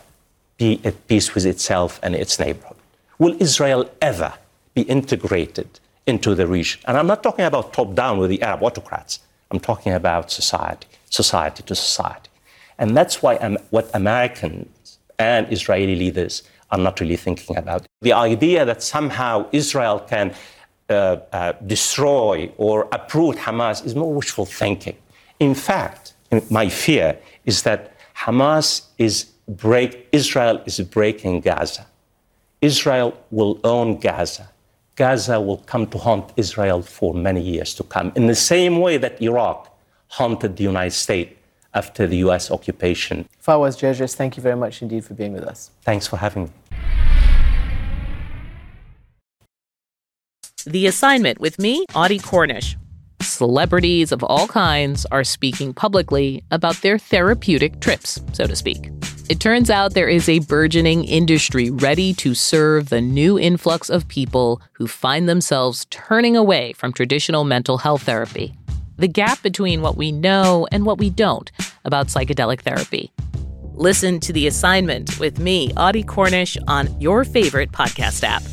[0.56, 2.76] be at peace with itself and its neighborhood?
[3.18, 4.32] Will Israel ever
[4.74, 5.68] be integrated
[6.06, 6.80] into the region?
[6.86, 9.20] And I'm not talking about top down with the Arab autocrats.
[9.50, 12.30] I'm talking about society, society to society.
[12.78, 13.34] And that's why
[13.70, 14.68] what Americans
[15.22, 17.82] and Israeli leaders are not really thinking about.
[17.82, 17.88] It.
[18.00, 20.34] The idea that somehow Israel can
[20.88, 20.94] uh,
[21.32, 24.96] uh, destroy or uproot Hamas is more wishful thinking.
[25.38, 26.14] In fact,
[26.50, 27.80] my fear is that
[28.24, 29.14] Hamas is
[29.48, 31.86] break, Israel is breaking Gaza.
[32.60, 34.48] Israel will own Gaza.
[34.94, 38.98] Gaza will come to haunt Israel for many years to come, in the same way
[38.98, 39.68] that Iraq
[40.08, 41.32] haunted the United States
[41.74, 43.28] after the US occupation.
[43.44, 45.70] Fawaz Gerges, thank you very much indeed for being with us.
[45.82, 46.50] Thanks for having me.
[50.64, 52.76] The assignment with me, Audie Cornish.
[53.20, 58.90] Celebrities of all kinds are speaking publicly about their therapeutic trips, so to speak.
[59.28, 64.06] It turns out there is a burgeoning industry ready to serve the new influx of
[64.08, 68.54] people who find themselves turning away from traditional mental health therapy.
[69.02, 71.50] The gap between what we know and what we don't
[71.84, 73.10] about psychedelic therapy.
[73.74, 78.44] Listen to the assignment with me, Audie Cornish, on your favorite podcast app.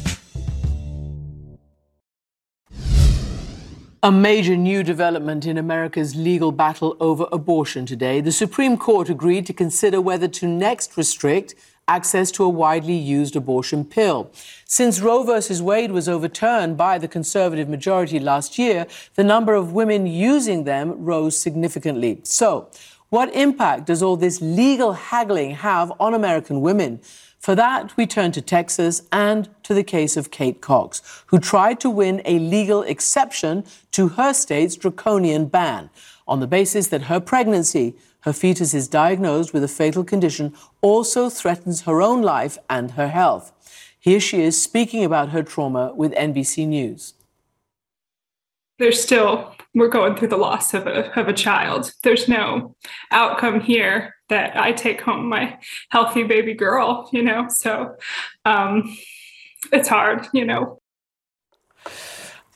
[4.02, 8.20] A major new development in America's legal battle over abortion today.
[8.20, 11.54] The Supreme Court agreed to consider whether to next restrict
[11.90, 14.32] access to a widely used abortion pill.
[14.66, 15.62] Since Roe v.
[15.62, 21.04] Wade was overturned by the conservative majority last year, the number of women using them
[21.04, 22.22] rose significantly.
[22.24, 22.70] So,
[23.10, 27.02] what impact does all this legal haggling have on American women?
[27.40, 31.80] For that, we turn to Texas and to the case of Kate Cox, who tried
[31.80, 35.90] to win a legal exception to her state's draconian ban
[36.28, 41.30] on the basis that her pregnancy, her fetus is diagnosed with a fatal condition, also
[41.30, 43.52] threatens her own life and her health.
[44.00, 47.14] Here she is speaking about her trauma with NBC News.
[48.78, 51.92] There's still, we're going through the loss of a, of a child.
[52.04, 52.76] There's no
[53.12, 57.48] outcome here that I take home my healthy baby girl, you know?
[57.50, 57.96] So
[58.46, 58.98] um,
[59.74, 60.82] it's hard, you know.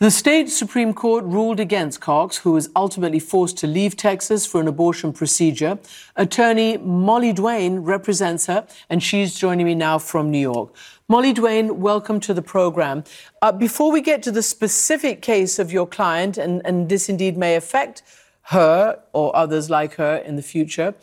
[0.03, 4.59] The state Supreme Court ruled against Cox, who was ultimately forced to leave Texas for
[4.59, 5.79] an abortion procedure.
[6.17, 10.75] Attorney Molly Duane represents her, and she's joining me now from New York.
[11.07, 13.05] Molly Duane, welcome to the program.
[13.41, 17.37] Uh, before we get to the specific case of your client, and, and this indeed
[17.37, 18.03] may affect
[18.47, 20.95] her or others like her in the future,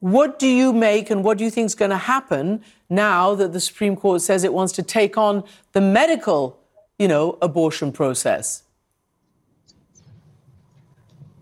[0.00, 3.52] what do you make and what do you think is going to happen now that
[3.52, 6.61] the Supreme Court says it wants to take on the medical,
[7.02, 8.62] you know, abortion process?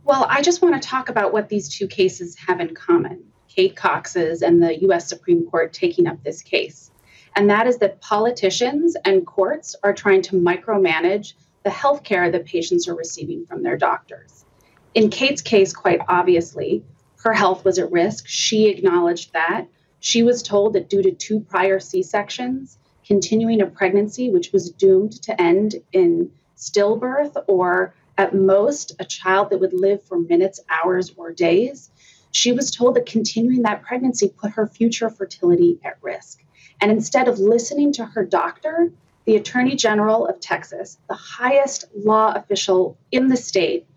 [0.05, 3.77] Well, I just want to talk about what these two cases have in common Kate
[3.77, 6.91] Cox's and the US Supreme Court taking up this case.
[7.37, 12.47] And that is that politicians and courts are trying to micromanage the health care that
[12.47, 14.47] patients are receiving from their doctors.
[14.95, 16.85] In Kate's case, quite obviously,
[17.23, 18.27] her health was at risk.
[18.27, 19.67] She acknowledged that.
[19.99, 22.79] She was told that due to two prior C sections,
[23.11, 29.51] continuing a pregnancy, which was doomed to end in stillbirth or at most a child
[29.51, 31.91] that would live for minutes, hours, or days,
[32.31, 36.45] she was told that continuing that pregnancy put her future fertility at risk.
[36.81, 38.93] And instead of listening to her doctor,
[39.25, 43.89] the Attorney General of Texas, the highest law official in the state,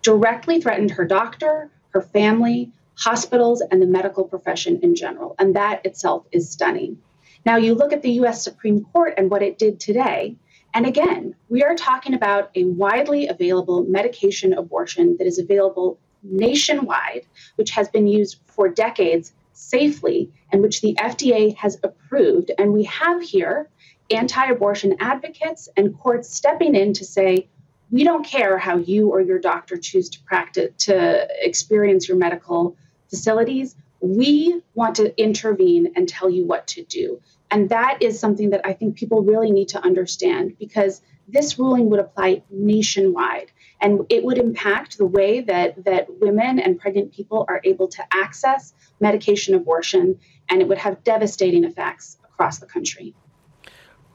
[0.00, 5.34] directly threatened her doctor, her family, hospitals, and the medical profession in general.
[5.38, 6.96] And that itself is stunning.
[7.44, 10.36] Now, you look at the US Supreme Court and what it did today.
[10.72, 17.26] And again, we are talking about a widely available medication abortion that is available nationwide,
[17.56, 22.50] which has been used for decades safely, and which the FDA has approved.
[22.58, 23.68] And we have here
[24.10, 27.48] anti abortion advocates and courts stepping in to say,
[27.90, 32.76] we don't care how you or your doctor choose to practice to experience your medical
[33.08, 38.50] facilities we want to intervene and tell you what to do and that is something
[38.50, 44.00] that i think people really need to understand because this ruling would apply nationwide and
[44.10, 48.74] it would impact the way that that women and pregnant people are able to access
[49.00, 50.18] medication abortion
[50.50, 53.14] and it would have devastating effects across the country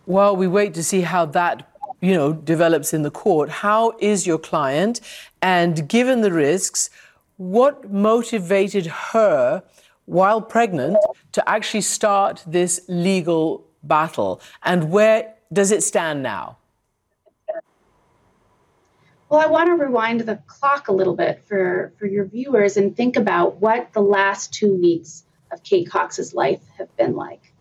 [0.06, 1.65] well we wait to see how that
[2.02, 3.49] you know, develops in the court.
[3.49, 5.02] How is your client?
[5.41, 6.89] And given the risks,
[7.39, 9.63] what motivated her
[10.04, 10.97] while pregnant
[11.32, 14.41] to actually start this legal battle?
[14.62, 16.58] And where does it stand now?
[19.30, 22.93] Well, I want to rewind the clock a little bit for, for your viewers and
[22.93, 25.23] think about what the last two weeks
[25.54, 27.54] of Kate Cox's life have been like.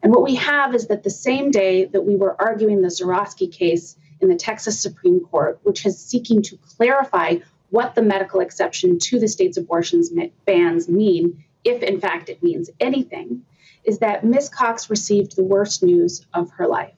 [0.00, 3.50] And what we have is that the same day that we were arguing the Zurawski
[3.50, 7.38] case in the Texas Supreme Court, which is seeking to clarify
[7.74, 10.02] what the medical exception to the state's abortion
[10.46, 13.44] bans mean, if in fact it means anything,
[13.84, 14.48] is that Ms.
[14.48, 16.94] Cox received the worst news of her life,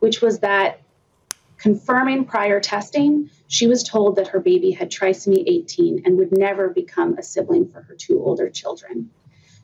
[0.00, 0.80] which was that
[1.56, 6.68] confirming prior testing, she was told that her baby had trisomy 18 and would never
[6.68, 9.10] become a sibling for her two older children.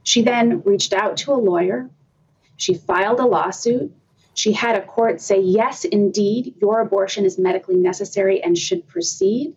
[0.05, 1.90] She then reached out to a lawyer
[2.57, 3.92] she filed a lawsuit.
[4.34, 9.55] She had a court say, yes, indeed, your abortion is medically necessary and should proceed.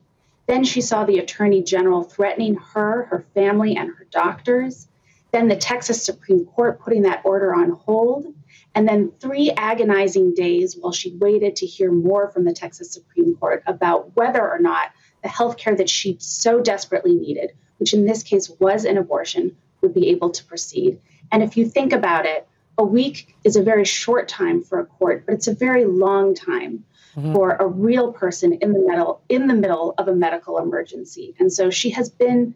[0.48, 4.88] Then she saw the attorney general threatening her, her family, and her doctors.
[5.32, 8.34] Then the Texas Supreme Court putting that order on hold.
[8.74, 13.36] And then three agonizing days while she waited to hear more from the Texas Supreme
[13.36, 14.92] Court about whether or not
[15.22, 19.56] the health care that she so desperately needed, which in this case was an abortion,
[19.82, 21.00] would be able to proceed.
[21.32, 24.86] And if you think about it, a week is a very short time for a
[24.86, 26.86] court, but it's a very long time
[27.18, 27.34] mm-hmm.
[27.34, 31.36] for a real person in the middle in the middle of a medical emergency.
[31.40, 32.54] And so she has been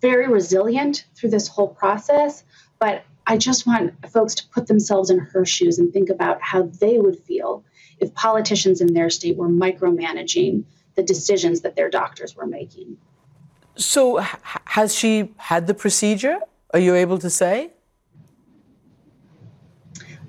[0.00, 2.44] very resilient through this whole process,
[2.78, 6.62] but I just want folks to put themselves in her shoes and think about how
[6.64, 7.64] they would feel
[8.00, 10.64] if politicians in their state were micromanaging
[10.96, 12.96] the decisions that their doctors were making.
[13.76, 14.26] So, h-
[14.64, 16.38] has she had the procedure?
[16.74, 17.70] Are you able to say?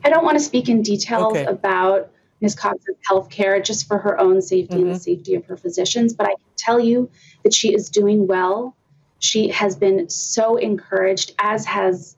[0.05, 1.45] I don't want to speak in details okay.
[1.45, 2.12] about
[2.44, 2.56] Ms.
[2.56, 4.82] Cox's health care just for her own safety mm-hmm.
[4.84, 5.02] and the mm-hmm.
[5.02, 7.10] safety of her physicians, but I can tell you
[7.44, 8.76] that she is doing well.
[9.20, 12.18] She has been so encouraged, as has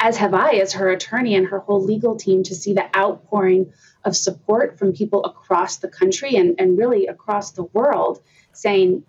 [0.00, 3.72] as have I, as her attorney and her whole legal team, to see the outpouring
[4.04, 8.20] of support from people across the country and, and really across the world
[8.52, 9.04] saying,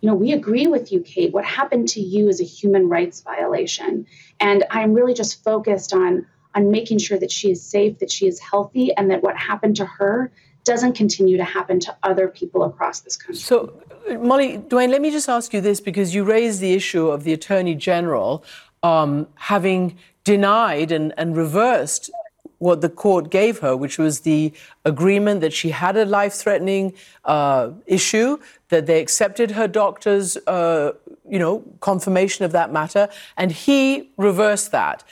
[0.00, 1.32] you know, we agree with you, Kate.
[1.32, 4.06] What happened to you is a human rights violation.
[4.38, 6.26] And I'm really just focused on
[6.58, 9.76] on making sure that she is safe, that she is healthy, and that what happened
[9.76, 10.30] to her
[10.64, 13.36] doesn't continue to happen to other people across this country.
[13.36, 13.72] So,
[14.20, 17.32] Molly, Duane, let me just ask you this because you raised the issue of the
[17.32, 18.44] Attorney General
[18.82, 22.10] um, having denied and, and reversed
[22.58, 24.52] what the court gave her, which was the
[24.84, 26.92] agreement that she had a life threatening
[27.24, 28.36] uh, issue,
[28.68, 30.92] that they accepted her doctor's, uh,
[31.28, 35.04] you know, confirmation of that matter, and he reversed that.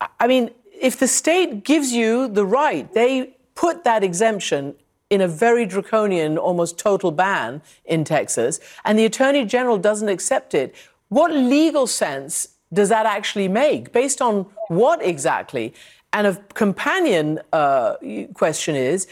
[0.00, 4.74] I mean, if the state gives you the right, they put that exemption
[5.08, 10.52] in a very draconian, almost total ban in Texas, and the attorney general doesn't accept
[10.54, 10.74] it.
[11.08, 13.92] What legal sense does that actually make?
[13.92, 15.72] Based on what exactly?
[16.12, 17.96] And a companion uh,
[18.34, 19.06] question is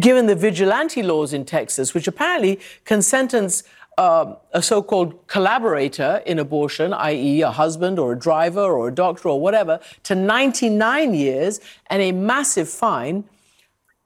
[0.00, 3.62] given the vigilante laws in Texas, which apparently can sentence
[3.98, 8.94] uh, a so called collaborator in abortion, i.e., a husband or a driver or a
[8.94, 13.24] doctor or whatever, to 99 years and a massive fine,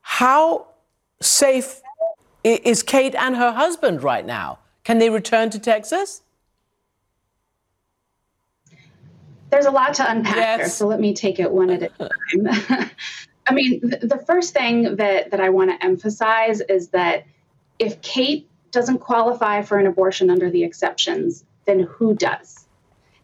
[0.01, 0.67] how
[1.21, 1.81] safe
[2.43, 4.59] is Kate and her husband right now?
[4.83, 6.21] Can they return to Texas?
[9.49, 10.57] There's a lot to unpack yes.
[10.59, 12.89] there, so let me take it one at a time.
[13.47, 17.25] I mean, the first thing that, that I want to emphasize is that
[17.77, 22.67] if Kate doesn't qualify for an abortion under the exceptions, then who does?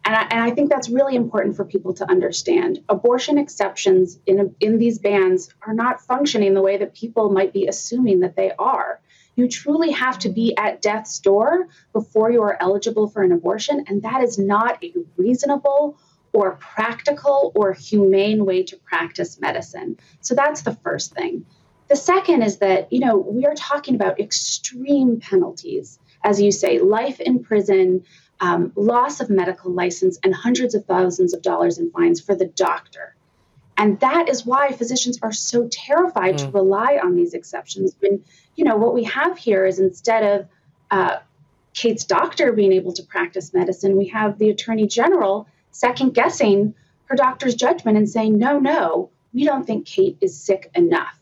[0.04, 2.82] And I, and I think that's really important for people to understand.
[2.88, 7.66] Abortion exceptions in, in these bans are not functioning the way that people might be
[7.66, 9.00] assuming that they are.
[9.36, 13.84] You truly have to be at death's door before you are eligible for an abortion,
[13.86, 15.98] and that is not a reasonable
[16.32, 19.98] or practical or humane way to practice medicine.
[20.20, 21.44] So that's the first thing.
[21.88, 26.78] The second is that, you know, we are talking about extreme penalties, as you say,
[26.78, 28.04] life in prison,
[28.40, 32.46] um, loss of medical license, and hundreds of thousands of dollars in fines for the
[32.46, 33.14] doctor.
[33.78, 36.38] And that is why physicians are so terrified mm.
[36.38, 37.94] to rely on these exceptions.
[38.00, 38.22] When,
[38.56, 40.48] you know, what we have here is instead of
[40.90, 41.18] uh,
[41.74, 46.74] Kate's doctor being able to practice medicine, we have the attorney general second guessing
[47.04, 51.18] her doctor's judgment and saying, no, no, we don't think Kate is sick enough.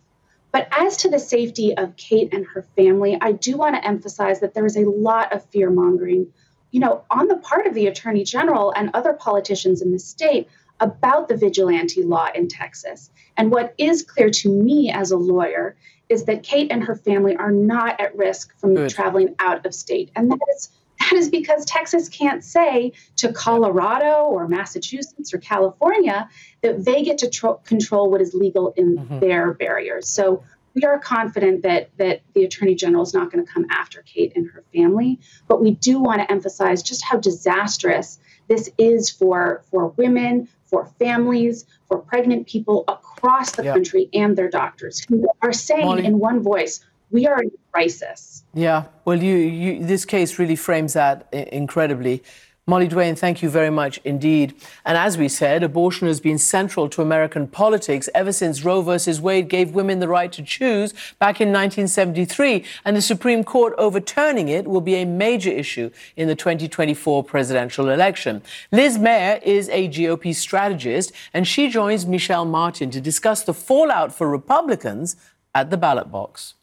[0.57, 4.41] But as to the safety of Kate and her family, I do want to emphasize
[4.41, 6.33] that there is a lot of fear mongering,
[6.71, 10.49] you know, on the part of the attorney general and other politicians in the state
[10.81, 13.11] about the vigilante law in Texas.
[13.37, 15.77] And what is clear to me as a lawyer
[16.09, 18.89] is that Kate and her family are not at risk from Good.
[18.89, 20.11] traveling out of state.
[20.17, 26.29] And that is that is because Texas can't say to Colorado or Massachusetts or California
[26.63, 29.19] that they get to tro- control what is legal in mm-hmm.
[29.21, 30.09] their barriers.
[30.09, 30.43] So
[30.75, 34.33] we are confident that that the attorney general is not going to come after Kate
[34.37, 35.19] and her family,
[35.49, 38.19] but we do want to emphasize just how disastrous
[38.49, 44.51] this is for for women, for families, for pregnant people across the country and their
[44.51, 47.43] doctors who are saying in one voice, we are
[47.77, 48.43] crisis.
[48.55, 52.23] Yeah, well, you, you, this case really frames that incredibly.
[52.69, 54.55] Molly Duane, thank you very much indeed.
[54.85, 59.21] And as we said, abortion has been central to American politics ever since Roe versus
[59.21, 62.65] Wade gave women the right to choose back in 1973.
[62.85, 67.91] And the Supreme Court overturning it will be a major issue in the 2024 presidential
[67.91, 68.43] election.
[68.73, 74.13] Liz Mair is a GOP strategist, and she joins Michelle Martin to discuss the fallout
[74.13, 75.15] for Republicans
[75.55, 76.55] at the ballot box.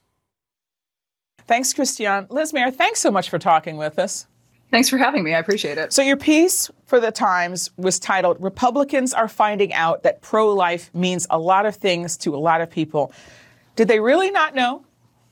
[1.47, 2.27] Thanks, Christiane.
[2.29, 4.27] Liz Mair, thanks so much for talking with us.
[4.71, 5.35] Thanks for having me.
[5.35, 5.93] I appreciate it.
[5.93, 10.89] So, your piece for the Times was titled Republicans Are Finding Out That Pro Life
[10.95, 13.13] Means a Lot of Things to a Lot of People.
[13.75, 14.83] Did they really not know?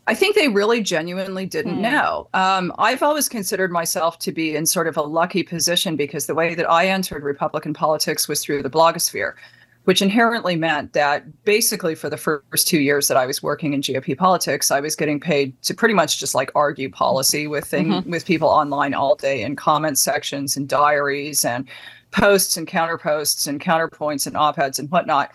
[0.08, 1.92] I think they really genuinely didn't mm.
[1.92, 2.28] know.
[2.34, 6.36] Um, I've always considered myself to be in sort of a lucky position because the
[6.36, 9.34] way that I entered Republican politics was through the blogosphere
[9.86, 13.82] which inherently meant that basically for the first two years that I was working in
[13.82, 17.88] GOP politics, I was getting paid to pretty much just like argue policy with thing,
[17.88, 18.12] mm-hmm.
[18.12, 21.68] with people online all day in comment sections and diaries and
[22.12, 25.32] posts and counterposts and counterpoints and op-eds and whatnot.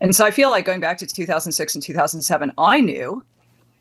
[0.00, 3.22] And so I feel like going back to 2006 and 2007, I knew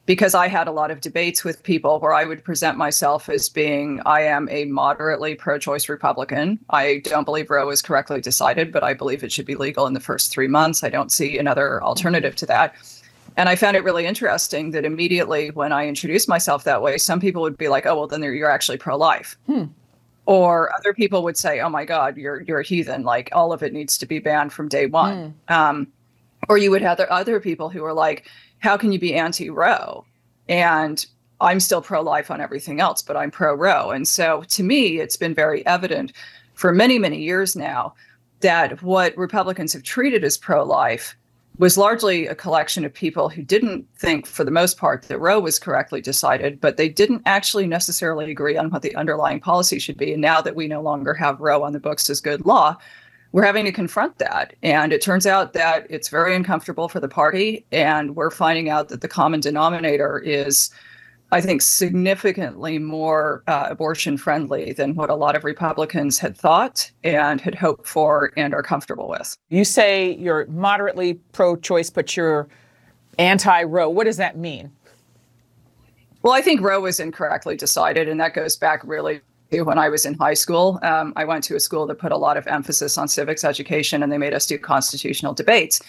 [0.08, 3.50] because I had a lot of debates with people where I would present myself as
[3.50, 6.58] being I am a moderately pro choice Republican.
[6.70, 9.94] I don't believe Roe is correctly decided, but I believe it should be legal in
[9.94, 10.82] the first three months.
[10.82, 12.74] I don't see another alternative to that.
[13.36, 17.20] And I found it really interesting that immediately when I introduced myself that way, some
[17.20, 19.38] people would be like, oh, well, then you're actually pro life.
[19.46, 19.66] Hmm.
[20.26, 23.04] Or other people would say, oh my God, you're, you're a heathen.
[23.04, 25.36] Like all of it needs to be banned from day one.
[25.50, 25.54] Hmm.
[25.54, 25.88] Um,
[26.48, 28.26] or you would have other people who are like,
[28.60, 30.06] how can you be anti Roe?
[30.50, 31.06] And
[31.40, 33.92] I'm still pro life on everything else, but I'm pro Roe.
[33.92, 36.14] And so to me, it's been very evident
[36.54, 37.94] for many, many years now
[38.40, 41.16] that what Republicans have treated as pro life
[41.60, 45.40] was largely a collection of people who didn't think, for the most part, that Roe
[45.40, 49.98] was correctly decided, but they didn't actually necessarily agree on what the underlying policy should
[49.98, 50.14] be.
[50.14, 52.78] And now that we no longer have Roe on the books as good law,
[53.32, 54.56] we're having to confront that.
[54.64, 57.66] And it turns out that it's very uncomfortable for the party.
[57.72, 60.70] And we're finding out that the common denominator is,
[61.32, 66.90] I think, significantly more uh, abortion friendly than what a lot of Republicans had thought
[67.04, 69.38] and had hoped for and are comfortable with.
[69.50, 72.48] You say you're moderately pro choice, but you're
[73.20, 73.90] anti Roe.
[73.90, 74.72] What does that mean?
[76.24, 79.22] Well, I think Roe was incorrectly decided, and that goes back really
[79.52, 80.80] when I was in high school.
[80.84, 84.04] Um, I went to a school that put a lot of emphasis on civics education,
[84.04, 85.82] and they made us do constitutional debates.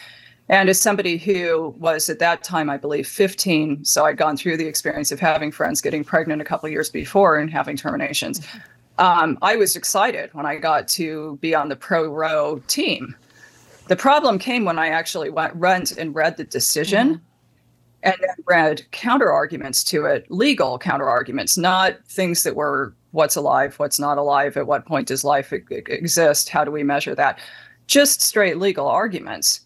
[0.48, 4.56] And as somebody who was at that time, I believe, 15, so I'd gone through
[4.56, 8.40] the experience of having friends getting pregnant a couple years before and having terminations.
[8.98, 13.14] Um, I was excited when I got to be on the pro Roe team.
[13.88, 17.09] The problem came when I actually went went and read the decision.
[17.09, 17.24] Mm-hmm
[18.04, 23.34] and then read counter arguments to it, legal counter arguments, not things that were what's
[23.34, 27.40] alive, what's not alive, at what point does life exist, how do we measure that?
[27.88, 29.62] Just straight legal arguments.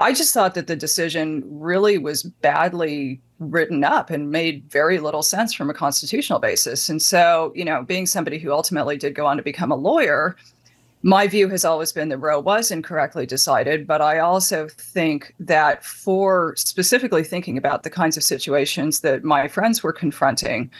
[0.00, 5.22] I just thought that the decision really was badly written up and made very little
[5.22, 6.88] sense from a constitutional basis.
[6.88, 10.34] And so, you know, being somebody who ultimately did go on to become a lawyer,
[11.02, 15.84] my view has always been that Roe was incorrectly decided, but I also think that
[15.84, 20.70] for specifically thinking about the kinds of situations that my friends were confronting,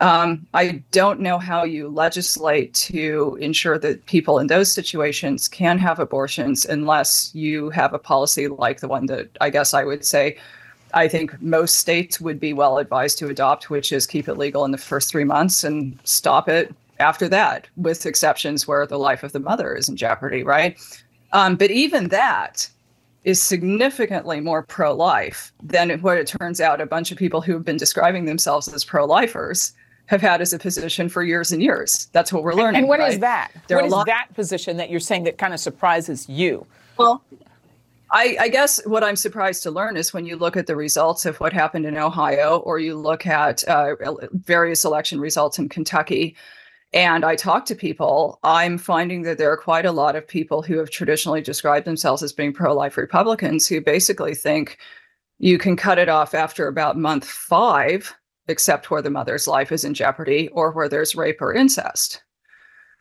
[0.00, 5.78] um, I don't know how you legislate to ensure that people in those situations can
[5.78, 10.04] have abortions unless you have a policy like the one that I guess I would
[10.04, 10.36] say
[10.92, 14.64] I think most states would be well advised to adopt, which is keep it legal
[14.64, 19.22] in the first three months and stop it after that, with exceptions where the life
[19.22, 20.78] of the mother is in jeopardy, right?
[21.32, 22.68] Um, but even that
[23.24, 27.52] is significantly more pro life than what it turns out a bunch of people who
[27.54, 29.74] have been describing themselves as pro lifers
[30.06, 32.08] have had as a position for years and years.
[32.12, 32.80] That's what we're learning.
[32.80, 33.12] And what right?
[33.12, 33.52] is that?
[33.66, 36.66] There what is lot- that position that you're saying that kind of surprises you?
[36.96, 37.22] Well,
[38.12, 41.26] I, I, guess what I'm surprised to learn is when you look at the results
[41.26, 43.96] of what happened in Ohio, or you look at uh,
[44.32, 46.36] various election results in Kentucky,
[46.92, 50.62] and I talk to people, I'm finding that there are quite a lot of people
[50.62, 54.78] who have traditionally described themselves as being pro life Republicans who basically think
[55.38, 58.14] you can cut it off after about month five
[58.48, 62.22] except where the mother's life is in jeopardy or where there's rape or incest.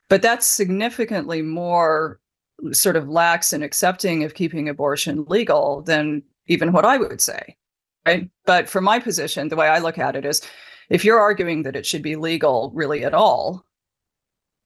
[0.09, 2.19] But that's significantly more
[2.71, 7.57] sort of lax and accepting of keeping abortion legal than even what I would say.
[8.05, 8.29] Right.
[8.45, 10.41] But from my position, the way I look at it is
[10.89, 13.65] if you're arguing that it should be legal really at all,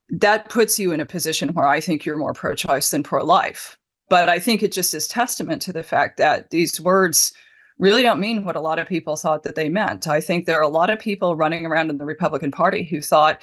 [0.09, 3.23] that puts you in a position where I think you're more pro choice than pro
[3.23, 3.77] life.
[4.09, 7.31] But I think it just is testament to the fact that these words
[7.79, 10.07] really don't mean what a lot of people thought that they meant.
[10.07, 13.01] I think there are a lot of people running around in the Republican Party who
[13.01, 13.41] thought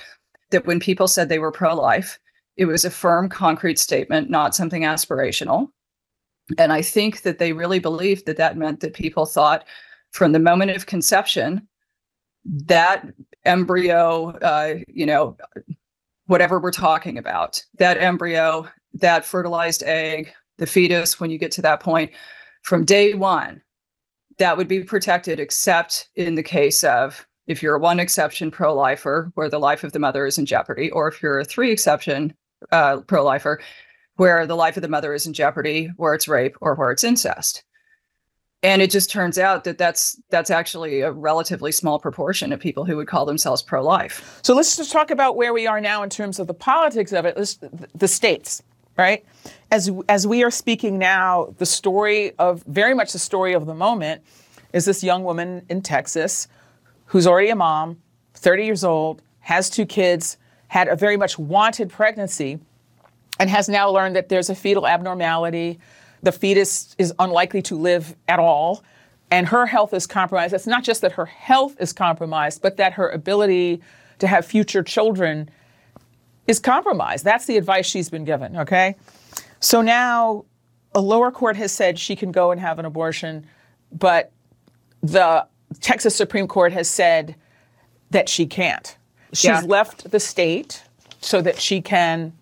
[0.51, 2.19] that when people said they were pro life,
[2.57, 5.69] it was a firm, concrete statement, not something aspirational.
[6.59, 9.65] And I think that they really believed that that meant that people thought
[10.13, 11.67] from the moment of conception,
[12.45, 13.07] that
[13.45, 15.37] embryo, uh, you know,
[16.27, 21.63] whatever we're talking about, that embryo, that fertilized egg, the fetus, when you get to
[21.63, 22.11] that point,
[22.63, 23.61] from day one,
[24.39, 28.75] that would be protected except in the case of if you're a one exception pro
[28.75, 31.71] lifer where the life of the mother is in jeopardy, or if you're a three
[31.71, 32.35] exception
[32.73, 33.61] uh, pro lifer
[34.17, 37.05] where the life of the mother is in jeopardy, where it's rape or where it's
[37.05, 37.63] incest.
[38.63, 42.85] And it just turns out that that's that's actually a relatively small proportion of people
[42.85, 44.41] who would call themselves pro-life.
[44.43, 47.27] So let's just talk about where we are now in terms of the politics of
[47.27, 47.37] it.
[47.37, 47.59] Let's,
[47.95, 48.63] the states,
[48.97, 49.25] right?
[49.71, 53.75] As as we are speaking now, the story of very much the story of the
[53.75, 54.23] moment
[54.73, 56.49] is this young woman in Texas
[57.07, 57.99] who's already a mom,
[58.35, 60.37] 30 years old, has two kids,
[60.69, 62.59] had a very much wanted pregnancy,
[63.39, 65.79] and has now learned that there's a fetal abnormality.
[66.23, 68.83] The fetus is unlikely to live at all,
[69.31, 70.53] and her health is compromised.
[70.53, 73.81] It's not just that her health is compromised, but that her ability
[74.19, 75.49] to have future children
[76.47, 77.25] is compromised.
[77.25, 78.97] That's the advice she's been given, okay?
[79.61, 80.45] So now
[80.95, 83.47] a lower court has said she can go and have an abortion,
[83.93, 84.33] but
[85.03, 85.47] the
[85.81, 87.37] Texas Supreme Court has said
[88.11, 88.97] that she can't.
[89.33, 89.61] She's yeah.
[89.61, 90.83] left the state
[91.21, 92.33] so that she can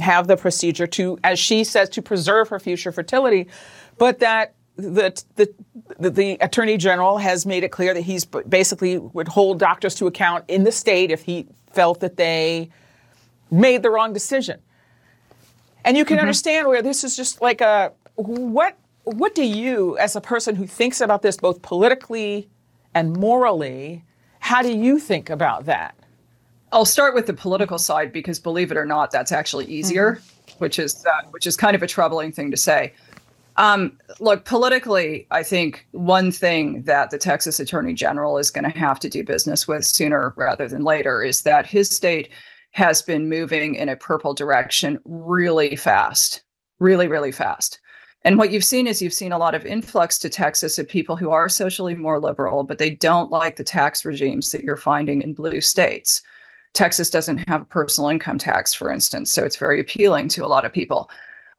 [0.00, 3.48] have the procedure to, as she says, to preserve her future fertility,
[3.96, 5.52] but that the, the,
[5.98, 10.06] the, the attorney general has made it clear that he's basically would hold doctors to
[10.06, 12.70] account in the state if he felt that they
[13.50, 14.60] made the wrong decision.
[15.84, 16.22] And you can mm-hmm.
[16.22, 20.66] understand where this is just like a what what do you as a person who
[20.66, 22.48] thinks about this both politically
[22.94, 24.04] and morally,
[24.40, 25.94] how do you think about that?
[26.72, 30.58] I'll start with the political side because, believe it or not, that's actually easier, mm-hmm.
[30.58, 32.92] which is uh, which is kind of a troubling thing to say.
[33.56, 38.78] Um, look, politically, I think one thing that the Texas Attorney General is going to
[38.78, 42.28] have to do business with sooner rather than later is that his state
[42.72, 46.42] has been moving in a purple direction really fast,
[46.78, 47.80] really, really fast.
[48.24, 51.16] And what you've seen is you've seen a lot of influx to Texas of people
[51.16, 55.22] who are socially more liberal, but they don't like the tax regimes that you're finding
[55.22, 56.22] in blue states.
[56.74, 60.48] Texas doesn't have a personal income tax, for instance, so it's very appealing to a
[60.48, 61.10] lot of people.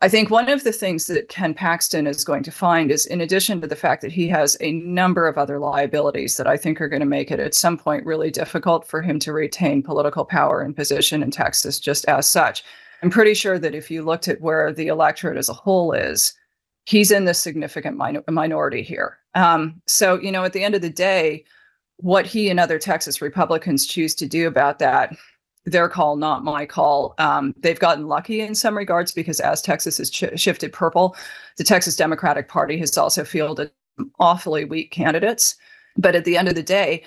[0.02, 3.20] I think one of the things that Ken Paxton is going to find is, in
[3.20, 6.80] addition to the fact that he has a number of other liabilities that I think
[6.80, 10.24] are going to make it at some point really difficult for him to retain political
[10.24, 12.64] power and position in Texas just as such.
[13.04, 16.34] I'm pretty sure that if you looked at where the electorate as a whole is,
[16.86, 19.18] he's in the significant min- minority here.
[19.36, 21.43] Um, so, you know, at the end of the day,
[21.97, 25.14] what he and other Texas Republicans choose to do about that,
[25.72, 27.15] their call, not my call.
[27.17, 31.15] Um, they've gotten lucky in some regards because as Texas has ch- shifted purple,
[31.57, 33.72] the Texas Democratic Party has also fielded
[34.20, 35.55] awfully weak candidates.
[35.97, 37.03] But at the end of the day,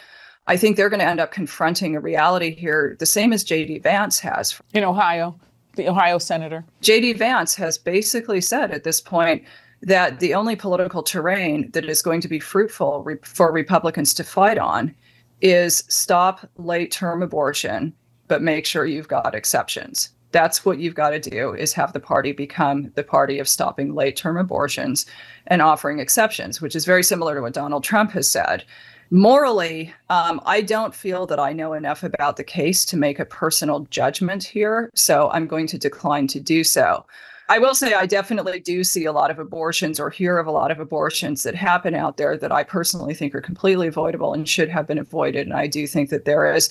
[0.46, 3.78] I think they're going to end up confronting a reality here, the same as J.D.
[3.78, 4.60] Vance has.
[4.74, 5.38] In Ohio,
[5.76, 6.64] the Ohio senator.
[6.80, 7.14] J.D.
[7.14, 9.44] Vance has basically said at this point
[9.82, 14.24] that the only political terrain that is going to be fruitful re- for Republicans to
[14.24, 14.94] fight on
[15.40, 17.92] is stop late term abortion,
[18.28, 20.10] but make sure you've got exceptions.
[20.32, 23.94] That's what you've got to do is have the party become the party of stopping
[23.94, 25.04] late term abortions
[25.46, 28.64] and offering exceptions, which is very similar to what Donald Trump has said.
[29.10, 33.26] Morally, um, I don't feel that I know enough about the case to make a
[33.26, 37.04] personal judgment here, so I'm going to decline to do so.
[37.50, 40.50] I will say I definitely do see a lot of abortions or hear of a
[40.50, 44.48] lot of abortions that happen out there that I personally think are completely avoidable and
[44.48, 45.46] should have been avoided.
[45.46, 46.70] And I do think that there is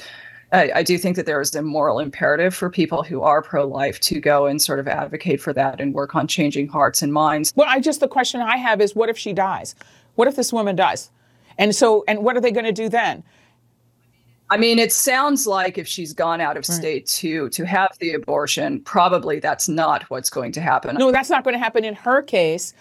[0.51, 3.65] I, I, do think that there is a moral imperative for people who are pro
[3.65, 7.13] life to go and sort of advocate for that and work on changing hearts and
[7.13, 7.53] minds.
[7.55, 9.75] Well, I just, the question I have is what if she dies?
[10.15, 11.09] What if this woman dies?
[11.57, 13.23] And so, and what are they going to do then?
[14.49, 18.13] I mean, it sounds like if she's gone out of state to to have the
[18.13, 20.97] abortion, probably that's not what's going to happen.
[20.97, 22.73] No, that's not going to happen in her case.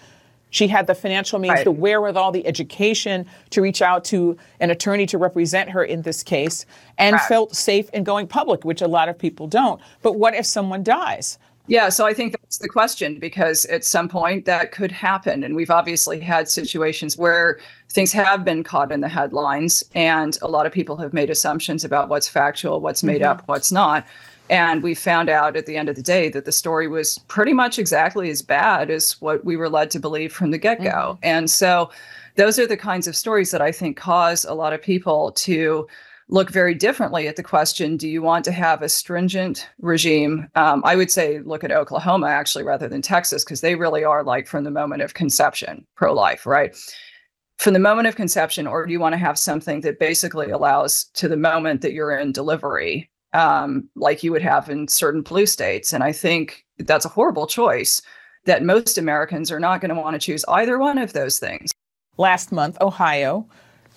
[0.51, 1.65] She had the financial means, right.
[1.65, 6.23] the wherewithal, the education to reach out to an attorney to represent her in this
[6.23, 6.67] case,
[6.99, 7.29] and right.
[7.29, 9.81] felt safe in going public, which a lot of people don't.
[10.03, 11.39] But what if someone dies?
[11.71, 15.45] Yeah, so I think that's the question because at some point that could happen.
[15.45, 20.49] And we've obviously had situations where things have been caught in the headlines, and a
[20.49, 23.31] lot of people have made assumptions about what's factual, what's made mm-hmm.
[23.31, 24.05] up, what's not.
[24.51, 27.53] And we found out at the end of the day that the story was pretty
[27.53, 30.89] much exactly as bad as what we were led to believe from the get go.
[30.89, 31.21] Mm-hmm.
[31.23, 31.91] And so
[32.35, 35.87] those are the kinds of stories that I think cause a lot of people to
[36.29, 40.49] look very differently at the question do you want to have a stringent regime?
[40.57, 44.25] Um, I would say look at Oklahoma actually rather than Texas, because they really are
[44.25, 46.77] like from the moment of conception pro life, right?
[47.59, 51.05] From the moment of conception, or do you want to have something that basically allows
[51.15, 55.47] to the moment that you're in delivery, um, like you would have in certain blue
[55.47, 55.93] states?
[55.93, 58.03] And I think that's a horrible choice
[58.47, 61.73] that most Americans are not going to want to choose either one of those things.
[62.17, 63.47] Last month, Ohio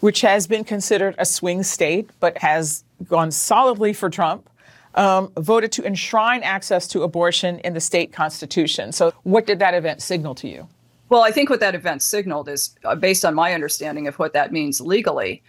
[0.03, 4.49] which has been considered a swing state but has gone solidly for Trump,
[4.95, 8.91] um, voted to enshrine access to abortion in the state constitution.
[8.91, 10.67] So, what did that event signal to you?
[11.07, 14.33] Well, I think what that event signaled is, uh, based on my understanding of what
[14.33, 15.41] that means legally,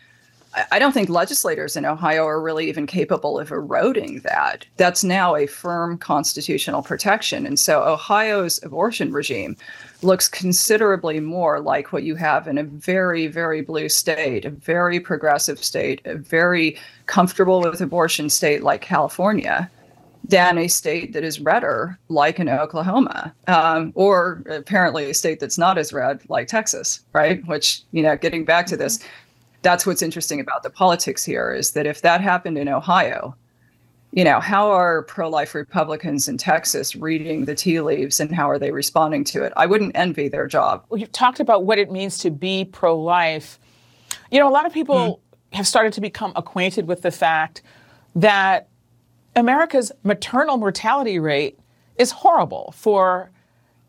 [0.71, 4.67] I don't think legislators in Ohio are really even capable of eroding that.
[4.77, 7.47] That's now a firm constitutional protection.
[7.47, 9.57] And so Ohio's abortion regime
[10.03, 15.01] looks considerably more like what you have in a very, very blue state, a very
[15.01, 19.71] progressive state, a very comfortable with abortion state like California
[20.27, 25.59] than a state that is redder, like in Oklahoma, um, or apparently a state that's
[25.59, 27.47] not as red, like Texas, right?
[27.47, 29.01] Which, you know, getting back to this,
[29.65, 33.35] that's what's interesting about the politics here is that if that happened in Ohio,
[34.13, 38.49] you know, how are pro life Republicans in Texas reading the tea leaves and how
[38.49, 39.53] are they responding to it?
[39.57, 40.85] I wouldn't envy their job.
[40.89, 43.59] Well, you've talked about what it means to be pro life.
[44.31, 45.57] You know, a lot of people mm-hmm.
[45.57, 47.63] have started to become acquainted with the fact
[48.15, 48.69] that
[49.35, 51.59] America's maternal mortality rate
[51.97, 53.31] is horrible for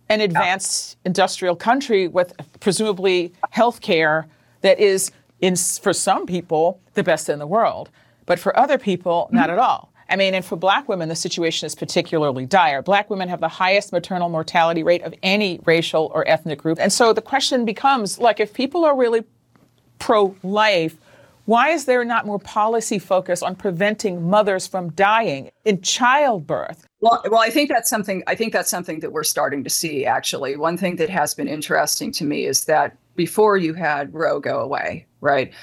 [0.10, 1.10] an advanced yeah.
[1.10, 4.28] industrial country with presumably health care
[4.62, 5.12] that is
[5.42, 7.90] in for some people the best in the world
[8.26, 9.54] but for other people not mm-hmm.
[9.54, 12.82] at all I mean, and for black women, the situation is particularly dire.
[12.82, 16.80] Black women have the highest maternal mortality rate of any racial or ethnic group.
[16.80, 19.24] And so the question becomes like, if people are really
[19.98, 20.96] pro life,
[21.46, 26.88] why is there not more policy focus on preventing mothers from dying in childbirth?
[27.02, 28.24] Well, well, I think that's something.
[28.26, 30.06] I think that's something that we're starting to see.
[30.06, 34.40] Actually, one thing that has been interesting to me is that before you had Roe
[34.40, 35.54] go away, right?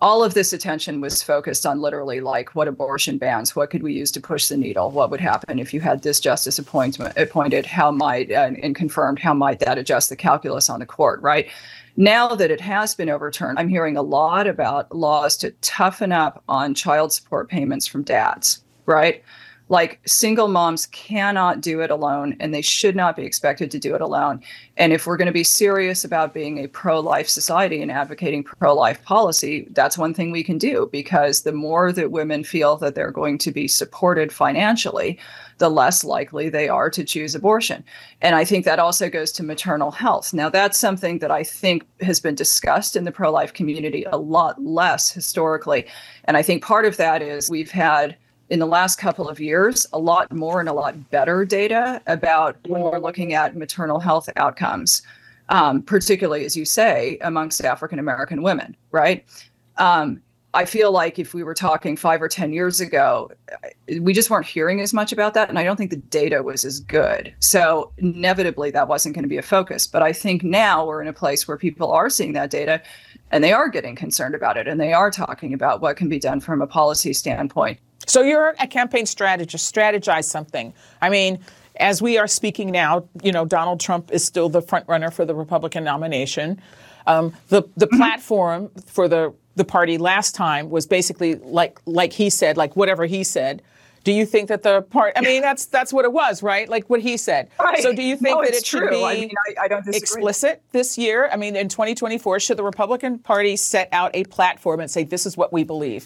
[0.00, 3.92] all of this attention was focused on literally like what abortion bans, what could we
[3.92, 7.66] use to push the needle, what would happen if you had this justice appointment appointed,
[7.66, 11.48] how might uh, and confirmed, how might that adjust the calculus on the court, right?
[11.96, 16.44] Now that it has been overturned, I'm hearing a lot about laws to toughen up
[16.48, 19.24] on child support payments from dads, right?
[19.68, 23.94] Like single moms cannot do it alone and they should not be expected to do
[23.94, 24.42] it alone.
[24.76, 29.02] And if we're going to be serious about being a pro-life society and advocating pro-life
[29.04, 33.10] policy that's one thing we can do because the more that women feel that they're
[33.10, 35.18] going to be supported financially
[35.58, 37.84] the less likely they are to choose abortion.
[38.22, 40.32] And i think that also goes to maternal health.
[40.32, 44.62] Now that's something that i think has been discussed in the pro-life community a lot
[44.62, 45.86] less historically.
[46.24, 48.16] And i think part of that is we've had
[48.50, 52.56] in the last couple of years a lot more and a lot better data about
[52.66, 55.02] when we're looking at maternal health outcomes,
[55.50, 59.24] um, particularly, as you say, amongst African American women, right?
[59.76, 60.22] Um,
[60.54, 63.30] I feel like if we were talking five or 10 years ago,
[64.00, 65.50] we just weren't hearing as much about that.
[65.50, 67.34] And I don't think the data was as good.
[67.38, 69.86] So, inevitably, that wasn't going to be a focus.
[69.86, 72.80] But I think now we're in a place where people are seeing that data
[73.30, 76.18] and they are getting concerned about it and they are talking about what can be
[76.18, 77.78] done from a policy standpoint.
[78.06, 80.72] So you're a campaign strategist, strategize something.
[81.02, 81.38] I mean,
[81.76, 85.26] as we are speaking now, you know, Donald Trump is still the front runner for
[85.26, 86.60] the Republican nomination.
[87.06, 87.96] Um, the the mm-hmm.
[87.96, 93.04] platform for the the party last time was basically like like he said, like whatever
[93.04, 93.60] he said.
[94.04, 95.12] Do you think that the part?
[95.16, 96.66] I mean, that's that's what it was, right?
[96.68, 97.50] Like what he said.
[97.60, 97.82] Right.
[97.82, 98.80] So, do you think no, that it true.
[98.80, 99.30] should be I mean,
[99.60, 101.28] I, I explicit this year?
[101.30, 105.26] I mean, in 2024, should the Republican Party set out a platform and say, "This
[105.26, 106.00] is what we beli"?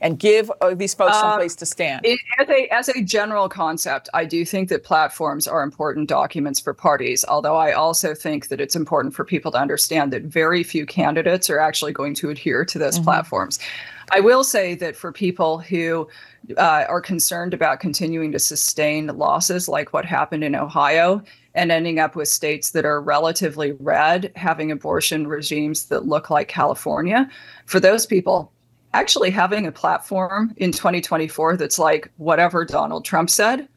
[0.00, 2.04] And give uh, these folks some uh, place to stand?
[2.04, 6.60] It, as, a, as a general concept, I do think that platforms are important documents
[6.60, 10.62] for parties, although I also think that it's important for people to understand that very
[10.62, 13.04] few candidates are actually going to adhere to those mm-hmm.
[13.04, 13.58] platforms.
[14.10, 16.08] I will say that for people who
[16.56, 21.22] uh, are concerned about continuing to sustain losses like what happened in Ohio
[21.54, 26.48] and ending up with states that are relatively red, having abortion regimes that look like
[26.48, 27.28] California,
[27.66, 28.52] for those people,
[28.94, 33.68] actually having a platform in 2024 that's like whatever Donald Trump said,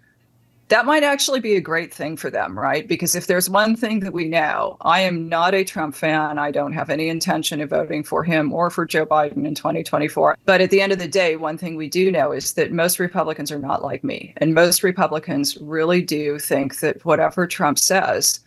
[0.72, 2.88] that might actually be a great thing for them, right?
[2.88, 6.39] Because if there's one thing that we know, I am not a Trump fan.
[6.39, 10.38] I don't have any intention of voting for him or for Joe Biden in 2024.
[10.45, 12.99] But at the end of the day, one thing we do know is that most
[12.99, 14.34] Republicans are not like me.
[14.38, 18.39] And most Republicans really do think that whatever Trump says,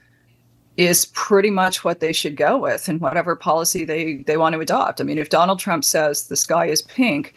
[0.77, 4.61] is pretty much what they should go with and whatever policy they, they want to
[4.61, 5.01] adopt.
[5.01, 7.35] I mean, if Donald Trump says the sky is pink,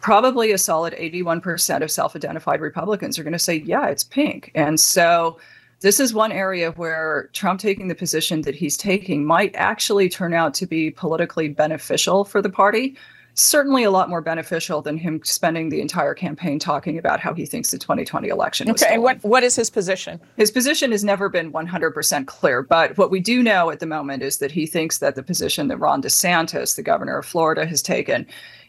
[0.00, 4.52] probably a solid 81% of self identified Republicans are going to say, yeah, it's pink.
[4.54, 5.38] And so
[5.80, 10.32] this is one area where Trump taking the position that he's taking might actually turn
[10.32, 12.96] out to be politically beneficial for the party
[13.36, 17.44] certainly a lot more beneficial than him spending the entire campaign talking about how he
[17.44, 18.82] thinks the 2020 election was.
[18.82, 20.18] okay and what, what is his position?
[20.36, 24.22] His position has never been 100% clear but what we do know at the moment
[24.22, 27.82] is that he thinks that the position that ron desantis the governor of florida has
[27.82, 28.26] taken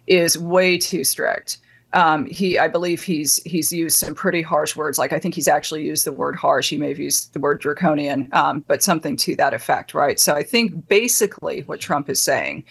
[0.07, 1.59] is way too strict.
[1.93, 5.47] Um, he i believe he's he's used some pretty harsh words like i think he's
[5.47, 9.15] actually used the word harsh he may have used the word draconian um, but something
[9.15, 10.19] to that effect right?
[10.19, 12.65] So i think basically what trump is saying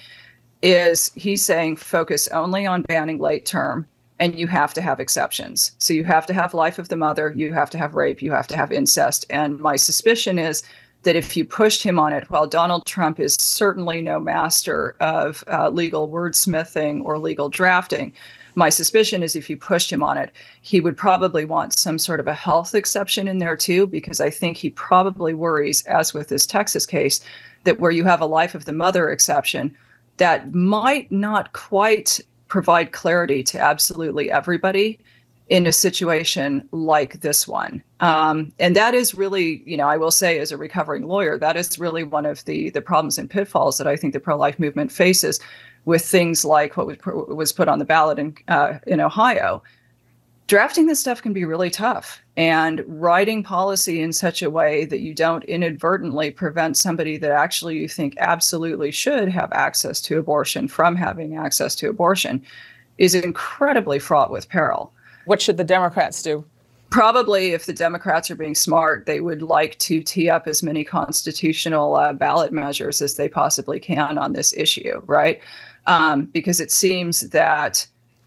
[0.67, 3.87] is he's saying focus only on banning late term
[4.19, 5.73] and you have to have exceptions.
[5.79, 8.33] So you have to have life of the mother, you have to have rape, you
[8.33, 9.27] have to have incest.
[9.31, 10.63] And my suspicion is
[11.03, 15.45] that if you pushed him on it, while Donald Trump is certainly no master of
[15.47, 18.13] uh, legal wordsmithing or legal drafting,
[18.57, 22.19] my suspicion is if you pushed him on it, he would probably want some sort
[22.19, 26.29] of a health exception in there too, because I think he probably worries, as with
[26.29, 27.21] this Texas case,
[27.65, 29.77] that where you have a life of the mother exception,
[30.19, 34.99] that might not quite provide clarity to absolutely everybody
[35.49, 37.83] in a situation like this one.
[38.01, 41.57] Um, and that is really, you know, I will say as a recovering lawyer, that
[41.57, 44.59] is really one of the the problems and pitfalls that I think the pro life
[44.59, 45.39] movement faces
[45.85, 46.99] with things like what was,
[47.29, 49.63] was put on the ballot in uh, in Ohio
[50.47, 55.01] drafting this stuff can be really tough and writing policy in such a way that
[55.01, 60.69] you don't inadvertently prevent somebody that actually you think absolutely should have access to abortion
[60.69, 62.43] from having access to abortion
[62.99, 64.93] is incredibly fraught with peril.
[65.25, 66.45] What should the Democrats do?
[66.91, 70.85] Probably, if the Democrats are being smart, they would like to tee up as many
[70.85, 75.41] constitutional uh, ballot measures as they possibly can on this issue, right?
[75.87, 77.87] Um, because it seems that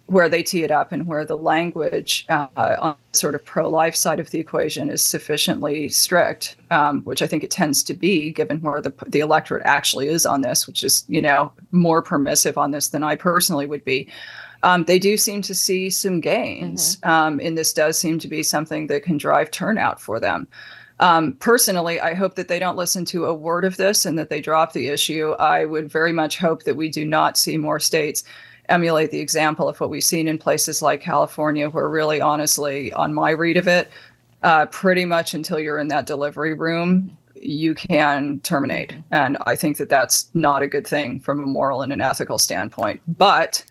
[0.10, 4.20] where they tee it up and where the language uh, on sort of pro-life side
[4.20, 8.60] of the equation is sufficiently strict, um, which I think it tends to be, given
[8.62, 12.72] where the the electorate actually is on this, which is you know more permissive on
[12.72, 14.10] this than I personally would be.
[14.64, 17.10] Um, they do seem to see some gains, mm-hmm.
[17.10, 20.48] um, and this does seem to be something that can drive turnout for them.
[21.00, 24.30] Um, personally, I hope that they don't listen to a word of this and that
[24.30, 25.32] they drop the issue.
[25.40, 28.26] I would very much hope that we do not see more states
[28.70, 33.14] emulate the example of what we've seen in places like California, where really honestly, on
[33.14, 33.90] my read of it,
[34.44, 38.94] uh, pretty much until you're in that delivery room, you can terminate.
[39.12, 42.38] And I think that that's not a good thing from a moral and an ethical
[42.38, 43.02] standpoint.
[43.08, 43.64] But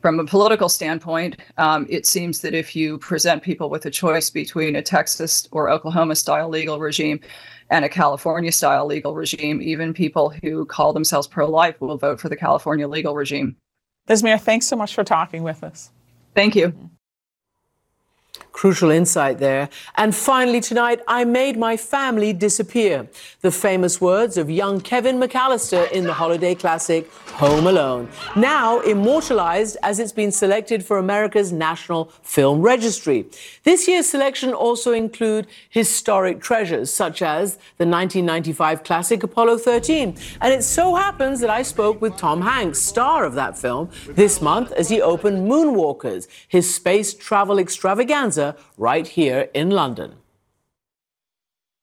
[0.00, 4.28] from a political standpoint, um, it seems that if you present people with a choice
[4.28, 7.20] between a Texas or Oklahoma style legal regime
[7.70, 12.20] and a California style legal regime, even people who call themselves pro life will vote
[12.20, 13.56] for the California legal regime.
[14.08, 15.90] Liz Mair, thanks so much for talking with us.
[16.34, 16.90] Thank you.
[18.54, 19.68] Crucial insight there.
[19.96, 23.08] And finally, tonight, I made my family disappear.
[23.40, 27.10] The famous words of young Kevin McAllister in the holiday classic
[27.42, 28.08] Home Alone.
[28.36, 33.26] Now immortalized as it's been selected for America's National Film Registry.
[33.64, 40.16] This year's selection also include historic treasures such as the 1995 classic Apollo 13.
[40.40, 44.40] And it so happens that I spoke with Tom Hanks, star of that film, this
[44.40, 48.43] month as he opened Moonwalkers, his space travel extravaganza
[48.76, 50.16] right here in London.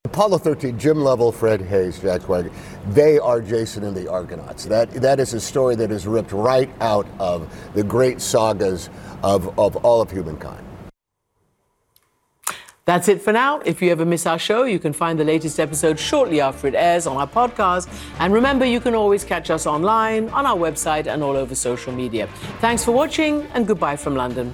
[0.06, 2.52] Apollo 13, Jim Lovell, Fred Haise, Jack Swigert,
[2.90, 4.66] they are Jason and the Argonauts.
[4.66, 8.90] That, that is a story that is ripped right out of the great sagas
[9.24, 10.66] of, of all of humankind.
[12.86, 13.60] That's it for now.
[13.60, 16.76] If you ever miss our show, you can find the latest episode shortly after it
[16.76, 17.88] airs on our podcast.
[18.20, 21.94] And remember, you can always catch us online, on our website, and all over social
[21.94, 22.28] media.
[22.60, 24.54] Thanks for watching, and goodbye from London.